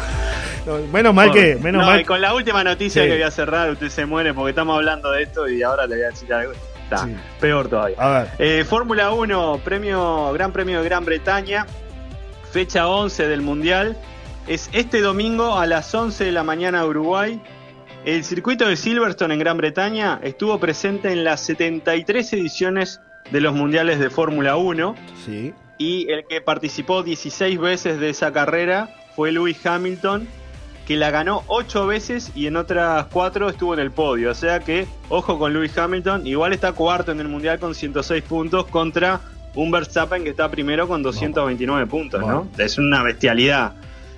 no, 0.66 0.88
menos 0.92 1.14
mal 1.14 1.32
que... 1.32 1.56
Menos 1.58 1.82
No, 1.82 1.88
mal 1.90 2.02
y 2.02 2.06
con 2.06 2.22
la 2.22 2.34
última 2.34 2.64
noticia 2.64 3.04
Sí. 3.04 3.08
que 3.10 3.16
voy 3.16 3.24
a 3.24 3.32
cerrar, 3.32 3.70
usted 3.72 3.90
se 3.90 4.06
muere 4.06 4.34
porque 4.34 4.52
estamos 4.52 4.76
hablando 4.78 5.12
de 5.12 5.24
esto 5.24 5.48
y 5.48 5.62
ahora 5.62 5.86
le 5.88 5.96
voy 5.96 6.04
a 6.06 6.10
decir 6.10 6.34
algo. 6.34 6.54
Está 6.84 7.06
Sí. 7.06 7.16
peor 7.40 7.68
todavía. 7.68 7.98
A 8.00 8.10
ver, 8.20 8.28
Eh, 8.40 8.64
Fórmula 8.64 9.12
1, 9.12 9.60
premio, 9.64 10.32
Gran 10.34 10.52
Premio 10.52 10.80
de 10.82 10.86
Gran 10.86 11.04
Bretaña, 11.04 11.66
fecha 12.52 12.88
11 12.88 13.28
del 13.28 13.42
Mundial. 13.42 13.98
Es 14.48 14.70
este 14.74 15.02
domingo 15.02 15.58
a 15.58 15.66
las 15.66 15.94
11 15.94 16.26
de 16.26 16.32
la 16.32 16.44
mañana 16.44 16.86
Uruguay. 16.86 17.42
El 18.06 18.24
circuito 18.24 18.68
de 18.68 18.76
Silverstone 18.76 19.34
en 19.34 19.40
Gran 19.40 19.58
Bretaña 19.58 20.20
estuvo 20.22 20.60
presente 20.60 21.12
en 21.12 21.24
las 21.24 21.42
73 21.42 22.34
ediciones 22.34 23.02
de 23.32 23.42
los 23.42 23.56
Mundiales 23.56 24.00
de 24.00 24.12
Fórmula 24.12 24.56
1 24.56 24.96
sí. 25.26 25.52
y 25.80 26.12
el 26.12 26.28
que 26.28 26.42
participó 26.42 27.02
16 27.02 27.60
veces 27.60 28.00
de 28.00 28.12
esa 28.12 28.32
carrera 28.32 28.94
fue 29.16 29.32
Lewis 29.32 29.66
Hamilton, 29.66 30.28
que 30.86 30.96
la 30.96 31.10
ganó 31.10 31.42
8 31.48 31.88
veces 31.88 32.32
y 32.36 32.46
en 32.46 32.58
otras 32.58 33.08
4 33.08 33.50
estuvo 33.50 33.74
en 33.74 33.80
el 33.80 33.90
podio. 33.90 34.30
O 34.30 34.36
sea 34.36 34.60
que, 34.60 34.86
ojo 35.10 35.40
con 35.40 35.54
Lewis 35.54 35.76
Hamilton, 35.76 36.28
igual 36.28 36.54
está 36.54 36.74
cuarto 36.74 37.12
en 37.12 37.20
el 37.20 37.28
Mundial 37.28 37.58
con 37.58 37.74
106 37.74 38.22
puntos 38.22 38.68
contra 38.68 39.22
un 39.56 39.72
Verstappen 39.72 40.24
que 40.24 40.30
está 40.30 40.52
primero 40.52 40.88
con 40.88 41.02
229 41.02 41.88
puntos, 41.88 42.22
¿no? 42.22 42.48
Es 42.60 42.78
una 42.78 43.02
bestialidad. 43.02 43.74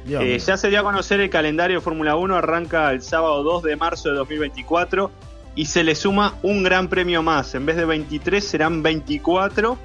Eh, 0.09 0.39
ya 0.39 0.57
se 0.57 0.69
dio 0.69 0.79
a 0.79 0.83
conocer 0.83 1.19
el 1.19 1.29
calendario 1.29 1.77
de 1.77 1.81
Fórmula 1.81 2.15
1, 2.15 2.35
arranca 2.35 2.91
el 2.91 3.01
sábado 3.01 3.43
2 3.43 3.63
de 3.63 3.75
marzo 3.75 4.09
de 4.09 4.15
2024 4.15 5.11
y 5.55 5.65
se 5.65 5.83
le 5.83 5.95
suma 5.95 6.35
un 6.43 6.63
gran 6.63 6.87
premio 6.87 7.23
más. 7.23 7.53
En 7.55 7.65
vez 7.65 7.75
de 7.75 7.85
23 7.85 8.43
serán 8.45 8.83
24 8.83 9.77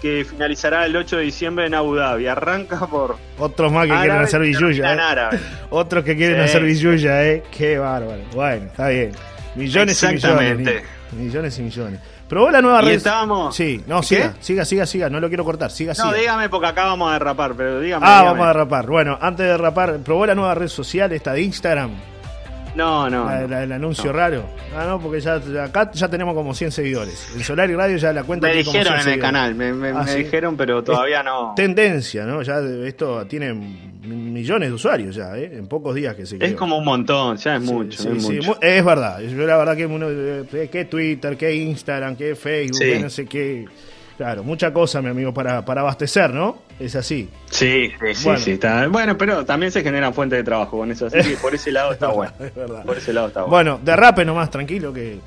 que 0.00 0.26
finalizará 0.28 0.84
el 0.86 0.94
8 0.94 1.16
de 1.16 1.22
diciembre 1.22 1.66
en 1.66 1.74
Abu 1.74 1.94
Dhabi. 1.96 2.26
Arranca 2.26 2.86
por 2.86 3.16
Otros 3.38 3.72
más 3.72 3.86
que 3.86 3.92
quieren 3.94 4.18
hacer 4.18 4.40
billulla. 4.42 4.94
¿eh? 5.32 5.38
Otros 5.70 6.04
que 6.04 6.16
quieren 6.16 6.36
Sí. 6.36 6.42
hacer 6.44 6.62
billulla, 6.62 7.24
¿eh? 7.26 7.42
Qué 7.50 7.78
bárbaro. 7.78 8.20
Bueno, 8.34 8.66
está 8.66 8.88
bien. 8.88 9.12
Millones 9.54 10.02
y 10.02 10.06
millones. 10.08 10.82
Millones 11.12 11.58
y 11.58 11.62
millones. 11.62 12.00
Probó 12.28 12.50
la 12.50 12.60
nueva 12.60 12.82
Y 12.82 12.86
red. 12.86 12.94
estábamos- 12.94 13.54
Sí, 13.54 13.84
no, 13.86 14.00
¿Qué? 14.00 14.06
siga, 14.06 14.34
siga, 14.40 14.64
siga, 14.64 14.86
siga. 14.86 15.08
No 15.10 15.20
lo 15.20 15.28
quiero 15.28 15.44
cortar. 15.44 15.70
Siga, 15.70 15.92
No, 15.96 16.06
siga. 16.06 16.14
dígame 16.14 16.48
porque 16.48 16.66
acá 16.66 16.84
vamos 16.86 17.08
a 17.10 17.12
derrapar, 17.14 17.54
pero 17.56 17.78
dígame. 17.80 18.04
Ah, 18.06 18.18
dígame. 18.20 18.30
vamos 18.32 18.44
a 18.44 18.48
derrapar. 18.48 18.86
Bueno, 18.86 19.18
antes 19.20 19.46
de 19.46 19.52
derrapar, 19.52 19.98
probó 19.98 20.26
la 20.26 20.34
nueva 20.34 20.54
red 20.56 20.68
social, 20.68 21.12
esta 21.12 21.32
de 21.32 21.42
Instagram. 21.42 21.90
No, 22.76 23.08
no. 23.08 23.24
La- 23.24 23.40
no. 23.40 23.48
la- 23.48 23.62
el 23.64 23.72
anuncio 23.72 24.12
raro. 24.12 24.44
Ah, 24.76 24.84
no, 24.86 25.00
porque 25.00 25.20
ya, 25.20 25.40
acá 25.64 25.90
ya 25.92 26.08
tenemos 26.08 26.34
como 26.34 26.52
100 26.54 26.70
seguidores. 26.72 27.28
En 27.34 27.42
Solar 27.42 27.70
y 27.70 27.74
Radio 27.74 27.96
ya 27.96 28.12
la 28.12 28.22
cuenta 28.24 28.46
Me 28.48 28.52
tiene 28.52 28.64
como 28.66 28.78
dijeron 28.78 28.98
100 29.00 29.08
en 29.08 29.14
el 29.14 29.20
canal, 29.20 29.54
me, 29.54 29.72
me- 29.72 29.88
Ah, 29.90 30.02
me 30.04 30.12
¿sí? 30.12 30.18
dijeron, 30.24 30.56
pero 30.56 30.84
todavía 30.84 31.22
no. 31.22 31.54
Tendencia, 31.56 32.24
¿no? 32.26 32.42
Ya 32.42 32.60
esto 32.60 33.26
tiene 33.26 33.54
millones 33.54 34.68
de 34.68 34.74
usuarios 34.74 35.16
ya, 35.16 35.36
¿eh? 35.36 35.50
En 35.56 35.66
pocos 35.66 35.94
días 35.94 36.14
que 36.14 36.26
se 36.26 36.36
Es 36.36 36.40
creó. 36.40 36.56
como 36.56 36.76
un 36.78 36.84
montón, 36.84 37.36
ya 37.38 37.56
es 37.56 37.64
Sí, 37.66 37.72
mucho. 37.72 38.02
sí, 38.02 38.08
es 38.08 38.22
mucho. 38.22 38.42
mu- 38.50 38.56
es 38.60 38.84
verdad. 38.84 39.20
Yo 39.20 39.46
la 39.46 39.56
verdad 39.56 39.74
que 39.76 39.86
uno, 39.86 40.06
eh, 40.10 40.68
que 40.70 40.84
Twitter, 40.84 41.36
que 41.36 41.54
Instagram, 41.54 42.14
que 42.14 42.34
Facebook, 42.36 42.78
que 42.80 42.98
no 43.00 43.10
sé 43.10 43.26
qué. 43.26 43.64
Claro, 44.16 44.42
mucha 44.42 44.72
cosa, 44.72 45.02
mi 45.02 45.10
amigo, 45.10 45.34
para, 45.34 45.62
para 45.64 45.82
abastecer, 45.82 46.32
¿no? 46.32 46.58
Es 46.80 46.96
así. 46.96 47.28
Sí, 47.50 47.90
sí, 48.00 48.14
sí, 48.14 48.24
Bueno. 48.24 48.38
sí, 48.40 48.50
está. 48.52 48.86
Bueno, 48.88 49.18
pero 49.18 49.44
también 49.44 49.70
se 49.70 49.82
generan 49.82 50.14
fuentes 50.14 50.38
de 50.38 50.44
trabajo 50.44 50.78
con 50.78 50.90
eso, 50.90 51.06
así 51.06 51.18
que 51.18 51.36
por 51.36 51.54
ese 51.54 51.70
lado 51.70 51.92
está 51.92 52.08
bueno. 52.08 52.32
Es 52.40 52.54
verdad. 52.54 52.82
Por 52.84 52.96
ese 52.96 53.12
lado 53.12 53.28
está 53.28 53.40
bueno. 53.40 53.50
Bueno, 53.50 53.80
derrape 53.84 54.24
nomás, 54.24 54.50
tranquilo, 54.50 54.92
que 54.92 55.16
no 55.16 55.20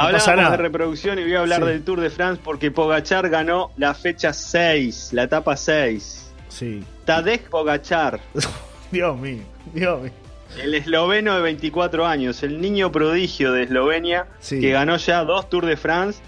Hablábamos 0.00 0.36
nada. 0.36 0.50
de 0.52 0.56
reproducción 0.56 1.18
y 1.18 1.22
voy 1.22 1.34
a 1.34 1.40
hablar 1.40 1.60
Sí. 1.60 1.68
del 1.68 1.84
Tour 1.84 2.00
de 2.00 2.10
France 2.10 2.40
porque 2.42 2.70
Pogachar 2.72 3.28
ganó 3.28 3.70
la 3.76 3.94
fecha 3.94 4.32
6, 4.32 5.10
la 5.12 5.24
etapa 5.24 5.56
6. 5.56 6.32
Sí. 6.48 6.82
Tadej 7.04 7.42
Pogachar, 7.48 8.18
Dios 8.90 9.16
mío, 9.18 9.42
Dios 9.72 10.02
mío. 10.02 10.12
el 10.60 10.74
esloveno 10.74 11.34
de 11.36 11.42
24 11.42 12.06
años, 12.06 12.42
el 12.42 12.60
niño 12.60 12.90
prodigio 12.90 13.52
de 13.52 13.62
Eslovenia, 13.64 14.26
Sí. 14.40 14.60
que 14.60 14.70
ganó 14.72 14.96
ya 14.96 15.22
dos 15.24 15.48
Tour 15.48 15.64
de 15.66 15.76
France, 15.76 16.20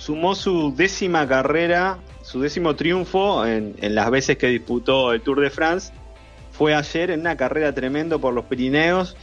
sumó 0.00 0.34
su 0.34 0.74
décima 0.74 1.28
carrera, 1.28 1.98
su 2.22 2.40
décimo 2.40 2.74
triunfo 2.74 3.44
en, 3.46 3.74
en 3.82 3.94
las 3.94 4.10
veces 4.10 4.38
que 4.38 4.46
disputó 4.46 5.12
el 5.12 5.20
Tour 5.20 5.40
de 5.40 5.50
France. 5.50 5.92
Fue 6.52 6.74
ayer 6.74 7.10
en 7.10 7.20
una 7.20 7.36
carrera 7.36 7.74
tremendo 7.74 8.18
por 8.18 8.32
los 8.32 8.46
Pirineos, 8.46 9.14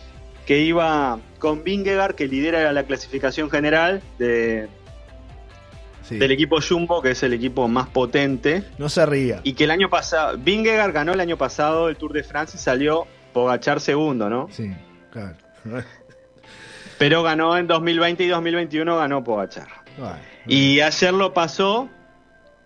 que 0.45 0.59
iba 0.59 1.17
con 1.39 1.63
Vingegaard, 1.63 2.13
que 2.15 2.27
lidera 2.27 2.71
la 2.71 2.83
clasificación 2.83 3.49
general 3.49 4.01
de, 4.19 4.67
Sí. 6.03 6.17
del 6.17 6.31
equipo 6.31 6.59
Jumbo, 6.61 7.01
que 7.01 7.11
es 7.11 7.23
el 7.23 7.33
equipo 7.33 7.67
más 7.67 7.89
potente, 7.89 8.63
No 8.77 8.87
se 8.87 9.05
ría. 9.05 9.41
y 9.43 9.53
que 9.53 9.65
el 9.65 9.71
año 9.71 9.89
pasado, 9.89 10.37
Vingegaard 10.37 10.93
ganó 10.93 11.11
el 11.13 11.19
año 11.19 11.37
pasado 11.37 11.89
el 11.89 11.97
Tour 11.97 12.13
de 12.13 12.23
France 12.23 12.55
y 12.55 12.59
salió 12.61 13.05
Pogachar 13.33 13.81
segundo, 13.81 14.29
¿no? 14.29 14.47
Sí, 14.51 14.71
claro. 15.11 15.35
Pero 16.97 17.23
ganó 17.23 17.57
en 17.57 17.67
2020 17.67 18.23
y 18.23 18.27
2021 18.29 18.95
ganó 18.97 19.23
Pogachar. 19.23 19.67
Bueno, 19.97 20.15
Y 20.47 20.79
ayer 20.81 21.13
lo 21.13 21.33
pasó, 21.33 21.89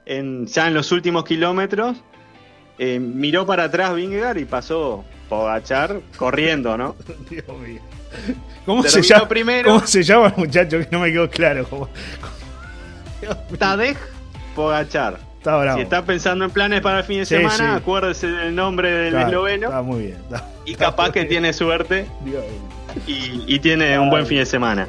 en, 0.06 0.46
ya 0.48 0.68
en 0.68 0.74
los 0.74 0.92
últimos 0.92 1.24
kilómetros, 1.26 1.98
eh, 2.78 3.00
miró 3.00 3.46
para 3.46 3.66
atrás 3.66 3.94
Vingegaard 3.96 4.38
y 4.38 4.46
pasó 4.46 5.06
Pogachar 5.30 6.02
corriendo, 6.18 6.78
¿no? 6.78 6.96
Dios 7.30 7.46
mío. 7.60 7.82
¿Cómo 8.66 8.84
se, 8.84 9.02
llama, 9.02 9.28
primero. 9.28 9.72
¿Cómo 9.74 9.88
se 9.88 10.04
llama 10.04 10.28
el 10.28 10.36
muchacho? 10.36 10.80
Que 10.80 10.88
no 10.92 11.00
me 11.00 11.12
quedó 11.12 11.30
claro. 11.30 11.66
¿Cómo- 11.70 11.90
Tadej 13.58 13.98
Pogachar. 14.56 15.18
Está 15.38 15.58
bravo. 15.58 15.78
Si 15.78 15.84
está 15.84 16.04
pensando 16.06 16.46
en 16.46 16.52
planes 16.52 16.82
para 16.82 17.00
el 17.00 17.04
fin 17.06 17.20
de 17.20 17.26
Sí, 17.26 17.36
semana, 17.36 17.58
sí. 17.58 17.82
acuérdese 17.82 18.28
del 18.28 18.54
nombre 18.54 18.92
del 18.92 19.16
esloveno 19.16 19.68
Está 19.70 19.82
muy 19.82 20.02
bien. 20.08 20.18
está- 20.24 20.48
y 20.66 20.76
capaz 20.76 21.10
que 21.14 21.20
bien. 21.22 21.30
tiene 21.30 21.54
suerte 21.54 22.06
Dios 22.24 22.44
y, 23.08 23.44
y 23.48 23.60
tiene 23.60 23.98
un 23.98 24.10
buen 24.12 24.28
fin 24.28 24.38
de 24.40 24.46
semana. 24.46 24.88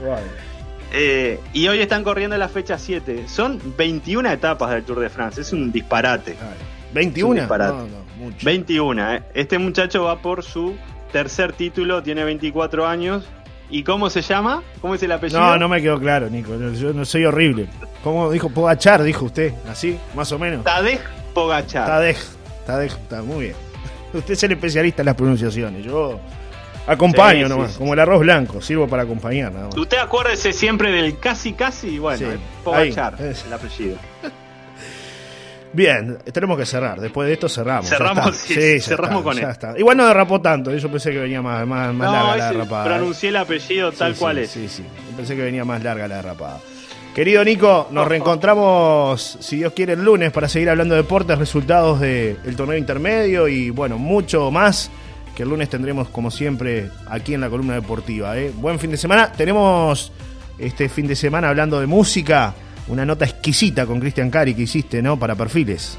Eh, 0.93 1.41
y 1.55 1.67
hoy 1.69 1.81
están 1.81 2.05
corriendo 2.05 2.37
la 2.37 2.49
fecha 2.49 2.79
7. 2.79 3.25
Son 3.27 3.59
21 3.79 4.31
etapas 4.31 4.71
del 4.71 4.85
Tour 4.85 5.01
de 5.01 5.09
France. 5.09 5.41
Es 5.41 5.53
un 5.53 5.73
disparate. 5.73 6.35
Claro. 6.35 6.57
21. 6.93 7.35
disparate. 7.41 7.73
No, 7.73 7.87
no, 7.87 8.05
mucho. 8.25 8.37
21. 8.45 9.15
eh. 9.15 9.23
Este 9.35 9.59
muchacho 9.59 10.05
va 10.05 10.21
por 10.21 10.43
su 10.43 10.77
tercer 11.11 11.53
título, 11.55 12.03
tiene 12.03 12.25
24 12.25 12.87
años. 12.87 13.25
¿Y 13.71 13.85
cómo 13.85 14.11
se 14.11 14.21
llama? 14.21 14.63
¿Cómo 14.83 14.95
es 14.95 15.03
el 15.03 15.13
apellido? 15.13 15.41
No, 15.41 15.57
no 15.57 15.67
me 15.67 15.81
quedó 15.81 15.99
claro, 15.99 16.29
Nico. 16.29 16.59
Yo- 16.59 16.73
Yo 16.75 16.93
no 16.93 17.07
soy 17.07 17.25
horrible. 17.25 17.69
¿Cómo 18.05 18.31
dijo? 18.31 18.51
Pogachar, 18.51 19.03
dijo 19.03 19.25
usted. 19.25 19.55
Así, 19.71 19.97
más 20.15 20.31
o 20.33 20.39
menos. 20.39 20.63
Tadej 20.65 21.01
Pogachar. 21.33 21.87
Tadej. 21.87 22.19
Tadej, 22.67 22.93
está 22.93 23.23
muy 23.23 23.45
bien. 23.45 23.57
Usted 24.13 24.35
es 24.35 24.43
el 24.43 24.53
especialista 24.53 25.01
en 25.01 25.07
las 25.07 25.15
pronunciaciones. 25.15 25.83
Yo 25.87 26.21
acompaño 26.87 27.47
Sí, 27.47 27.53
nomás, 27.53 27.69
sí, 27.69 27.73
sí. 27.75 27.79
como 27.79 27.95
el 27.95 28.01
arroz 28.01 28.21
blanco. 28.21 28.61
Sirvo 28.61 28.87
para 28.89 29.03
acompañar 29.05 29.53
nada 29.53 29.67
más. 29.67 29.77
Usted 29.77 29.99
acuérdese 29.99 30.53
siempre 30.53 30.91
del 30.93 31.19
casi 31.19 31.53
casi, 31.53 31.99
bueno, 31.99 32.19
Sí, 32.19 32.25
eh, 32.25 32.39
Pogachar, 32.65 33.17
el 33.21 33.53
apellido. 33.53 33.97
Bien, 35.75 36.19
tenemos 36.33 36.59
que 36.59 36.67
cerrar. 36.67 37.01
Después 37.01 37.27
de 37.27 37.33
esto 37.33 37.49
cerramos. 37.49 37.89
ya 37.89 37.97
Cerramos, 37.97 38.27
está. 38.27 38.61
sí, 38.61 38.79
ya 38.79 38.83
cerramos 38.85 39.21
está, 39.21 39.25
con 39.25 39.35
ya 39.37 39.51
esto. 39.51 39.69
está. 39.69 39.79
Igual 39.79 39.97
no 39.97 40.07
derrapó 40.07 40.39
tanto. 40.41 40.71
Yo 40.75 40.91
pensé 40.91 41.13
que 41.13 41.19
venía 41.19 41.41
más, 41.41 41.67
más, 41.67 41.95
más 41.95 42.07
no, 42.09 42.13
larga 42.13 42.37
la 42.37 42.53
derrapada. 42.53 42.85
¿eh? 42.85 42.89
pronuncié 42.99 43.29
el 43.31 43.37
apellido 43.37 43.91
Sí, 43.91 43.97
tal 43.99 44.15
sí, 44.15 44.21
cual 44.21 44.39
es. 44.39 44.51
Sí, 44.51 44.69
sí. 44.69 44.83
Yo 45.11 45.17
pensé 45.17 45.35
que 45.35 45.43
venía 45.43 45.65
más 45.65 45.83
larga 45.83 46.07
la 46.09 46.17
derrapada. 46.17 46.61
Querido 47.15 47.43
Nico, 47.45 47.89
nos 47.91 48.07
reencontramos, 48.07 49.39
si 49.41 49.57
Dios 49.57 49.73
quiere, 49.75 49.95
el 49.95 50.03
lunes 50.05 50.31
para 50.31 50.49
seguir 50.49 50.69
hablando 50.69 50.95
de 50.95 51.03
deportes, 51.03 51.39
resultados 51.39 52.01
del 52.01 52.55
torneo 52.57 52.77
intermedio 52.77 53.49
y, 53.49 53.71
bueno, 53.71 53.97
mucho 53.99 54.51
más 54.51 54.91
que 55.37 55.43
el 55.45 55.49
lunes 55.49 55.69
tendremos, 55.69 56.09
como 56.09 56.31
siempre, 56.31 56.91
aquí 57.07 57.35
en 57.35 57.41
la 57.41 57.51
columna 57.51 57.75
deportiva. 57.75 58.37
¿eh? 58.39 58.53
Buen 58.55 58.79
fin 58.79 58.91
de 58.91 58.97
semana. 58.97 59.33
Tenemos 59.33 60.13
este 60.59 60.89
fin 60.89 61.07
de 61.07 61.17
semana 61.17 61.49
hablando 61.49 61.81
de 61.81 61.87
música, 61.87 62.55
una 62.89 63.05
nota 63.05 63.25
exquisita 63.25 63.87
con 63.87 64.01
Cristian 64.01 64.31
Cari 64.31 64.55
que 64.55 64.63
hiciste, 64.63 65.03
¿no? 65.03 65.19
Para 65.19 65.35
perfiles. 65.35 65.99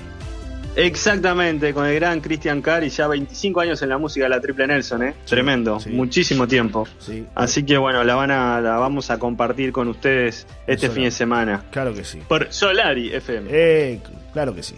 Exactamente, 0.76 1.74
con 1.74 1.86
el 1.86 1.96
gran 1.96 2.20
Christian 2.20 2.62
Cari, 2.62 2.90
ya 2.90 3.08
25 3.08 3.60
años 3.62 3.82
en 3.82 3.90
la 3.90 3.98
música 3.98 4.26
de 4.26 4.30
la 4.30 4.42
Triple 4.42 4.68
Nelson, 4.68 5.04
¿eh? 5.04 5.14
Tremendo, 5.26 5.80
sí. 5.80 5.90
muchísimo 5.90 6.48
tiempo. 6.48 6.88
Sí, 7.00 7.26
Así 7.36 7.64
que 7.64 7.78
bueno, 7.78 8.04
la 8.04 8.16
van 8.16 8.32
a, 8.32 8.60
la 8.60 8.78
vamos 8.78 9.10
a 9.12 9.20
compartir 9.20 9.72
con 9.72 9.88
ustedes 9.88 10.48
este 10.68 10.90
fin 10.90 11.04
de 11.04 11.12
semana. 11.12 11.64
claro 11.72 11.94
que 11.94 12.04
sí. 12.04 12.20
Por 12.28 12.52
Solari 12.52 13.14
FM. 13.14 13.50
Eh, 13.52 14.00
claro 14.34 14.54
que 14.56 14.64
sí. 14.64 14.76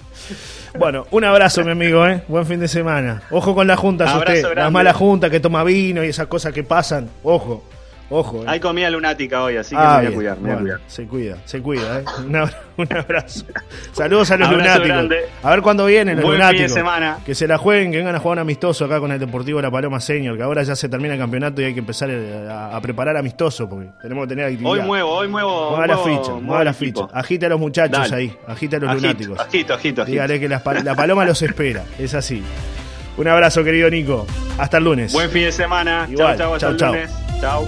Bueno, 0.77 1.07
un 1.11 1.23
abrazo, 1.23 1.63
mi 1.63 1.71
amigo, 1.71 2.05
¿eh? 2.05 2.21
Buen 2.27 2.45
fin 2.45 2.59
de 2.59 2.67
semana. 2.67 3.23
Ojo 3.31 3.55
con 3.55 3.65
las 3.67 3.79
juntas, 3.79 4.09
Abrazo 4.09 4.31
usted. 4.33 4.41
grande. 4.41 4.61
Las 4.61 4.71
malas 4.71 4.95
juntas 4.95 5.29
que 5.31 5.39
toma 5.39 5.63
vino 5.63 6.03
y 6.03 6.07
esas 6.09 6.27
cosas 6.27 6.51
que 6.53 6.63
pasan. 6.63 7.09
Ojo, 7.23 7.63
ojo. 8.09 8.41
¿eh? 8.43 8.45
Hay 8.47 8.59
comida 8.59 8.89
lunática 8.89 9.43
hoy, 9.43 9.57
así 9.57 9.75
que 9.75 9.81
Ah, 9.81 9.99
me 10.01 10.05
voy 10.09 10.13
a 10.13 10.15
cuidar, 10.15 10.37
me 10.37 10.41
voy 10.41 10.49
a 10.51 10.53
Bueno, 10.55 10.61
cuidar. 10.61 10.79
Se 10.87 11.05
cuida, 11.07 11.37
se 11.45 11.61
cuida, 11.61 11.99
¿eh? 11.99 12.03
Un 12.27 12.35
abra- 12.35 12.61
un 12.77 12.93
abrazo. 12.93 13.45
Saludos 13.93 14.31
a 14.31 14.37
los 14.37 14.47
Abrazo 14.49 14.63
lunáticos. 14.63 14.87
grande. 14.87 15.17
A 15.43 15.49
ver 15.51 15.61
cuándo 15.61 15.85
vienen 15.85 16.17
los 16.17 16.25
Buen 16.25 16.37
fin 16.37 16.47
de 16.47 16.51
lunáticos. 16.53 16.73
semana. 16.73 17.17
Que 17.25 17.33
se 17.35 17.47
la 17.47 17.57
jueguen, 17.57 17.91
que 17.91 17.97
vengan 17.99 18.15
a 18.15 18.19
jugar 18.19 18.35
un 18.37 18.39
amistoso 18.41 18.85
acá 18.85 18.99
con 18.99 19.11
el 19.11 19.19
Deportivo 19.19 19.61
La 19.61 19.71
Paloma 19.71 19.99
Senior, 20.01 20.35
que 20.35 20.43
ahora 20.43 20.63
ya 20.63 20.75
se 20.75 20.89
termina 20.89 21.13
el 21.13 21.19
campeonato 21.19 21.61
y 21.61 21.65
hay 21.65 21.73
que 21.73 21.79
empezar 21.79 22.09
eh, 22.11 22.47
a, 22.49 22.75
a 22.75 22.81
preparar 22.81 23.15
amistoso, 23.17 23.69
porque 23.69 23.89
tenemos 24.01 24.25
que 24.25 24.29
tener 24.29 24.45
actividad. 24.45 24.71
Hoy 24.71 24.81
muevo, 24.81 25.09
hoy 25.11 25.27
muevo. 25.29 25.69
Mueva 25.71 25.87
la 25.87 25.97
ficha, 25.97 26.31
mueva 26.33 26.63
la 26.65 26.73
ficha. 26.73 27.07
Agita 27.13 27.45
a 27.45 27.49
los 27.49 27.59
muchachos 27.59 28.09
Dale. 28.09 28.15
ahí, 28.15 28.37
agita 28.47 28.75
a 28.77 28.79
los 28.81 28.89
Agito, 28.89 29.07
lunáticos. 29.07 29.39
agito, 29.39 29.73
agito, 29.73 30.01
agito. 30.01 30.11
Dígale 30.11 30.39
que 30.39 30.49
la 30.49 30.61
paloma 30.95 31.23
los 31.25 31.41
espera, 31.41 31.83
es 31.97 32.13
así. 32.13 32.43
Un 33.17 33.27
abrazo, 33.29 33.63
querido 33.63 33.89
Nico. 33.89 34.27
Hasta 34.57 34.77
el 34.79 34.83
lunes. 34.83 35.13
Buen 35.13 35.29
fin 35.29 35.43
de 35.43 35.51
semana. 35.53 36.05
Igual, 36.11 36.37
Chao, 36.37 36.37
chao, 36.37 36.53
hasta 36.55 36.59
chau, 36.67 36.71
el 36.73 36.77
chau. 36.77 36.93
lunes. 36.93 37.24
Chao. 37.39 37.67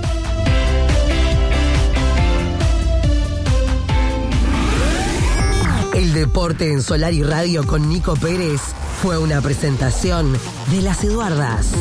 El 5.96 6.14
deporte 6.14 6.72
en 6.72 6.82
Solar 6.82 7.14
y 7.14 7.24
Radio 7.24 7.66
con 7.66 7.90
Nico 7.90 8.16
Pérez 8.16 8.62
fue 9.02 9.18
una 9.18 9.42
presentación 9.42 10.38
de 10.72 10.82
las 10.82 11.04
Eduardas. 11.04 11.72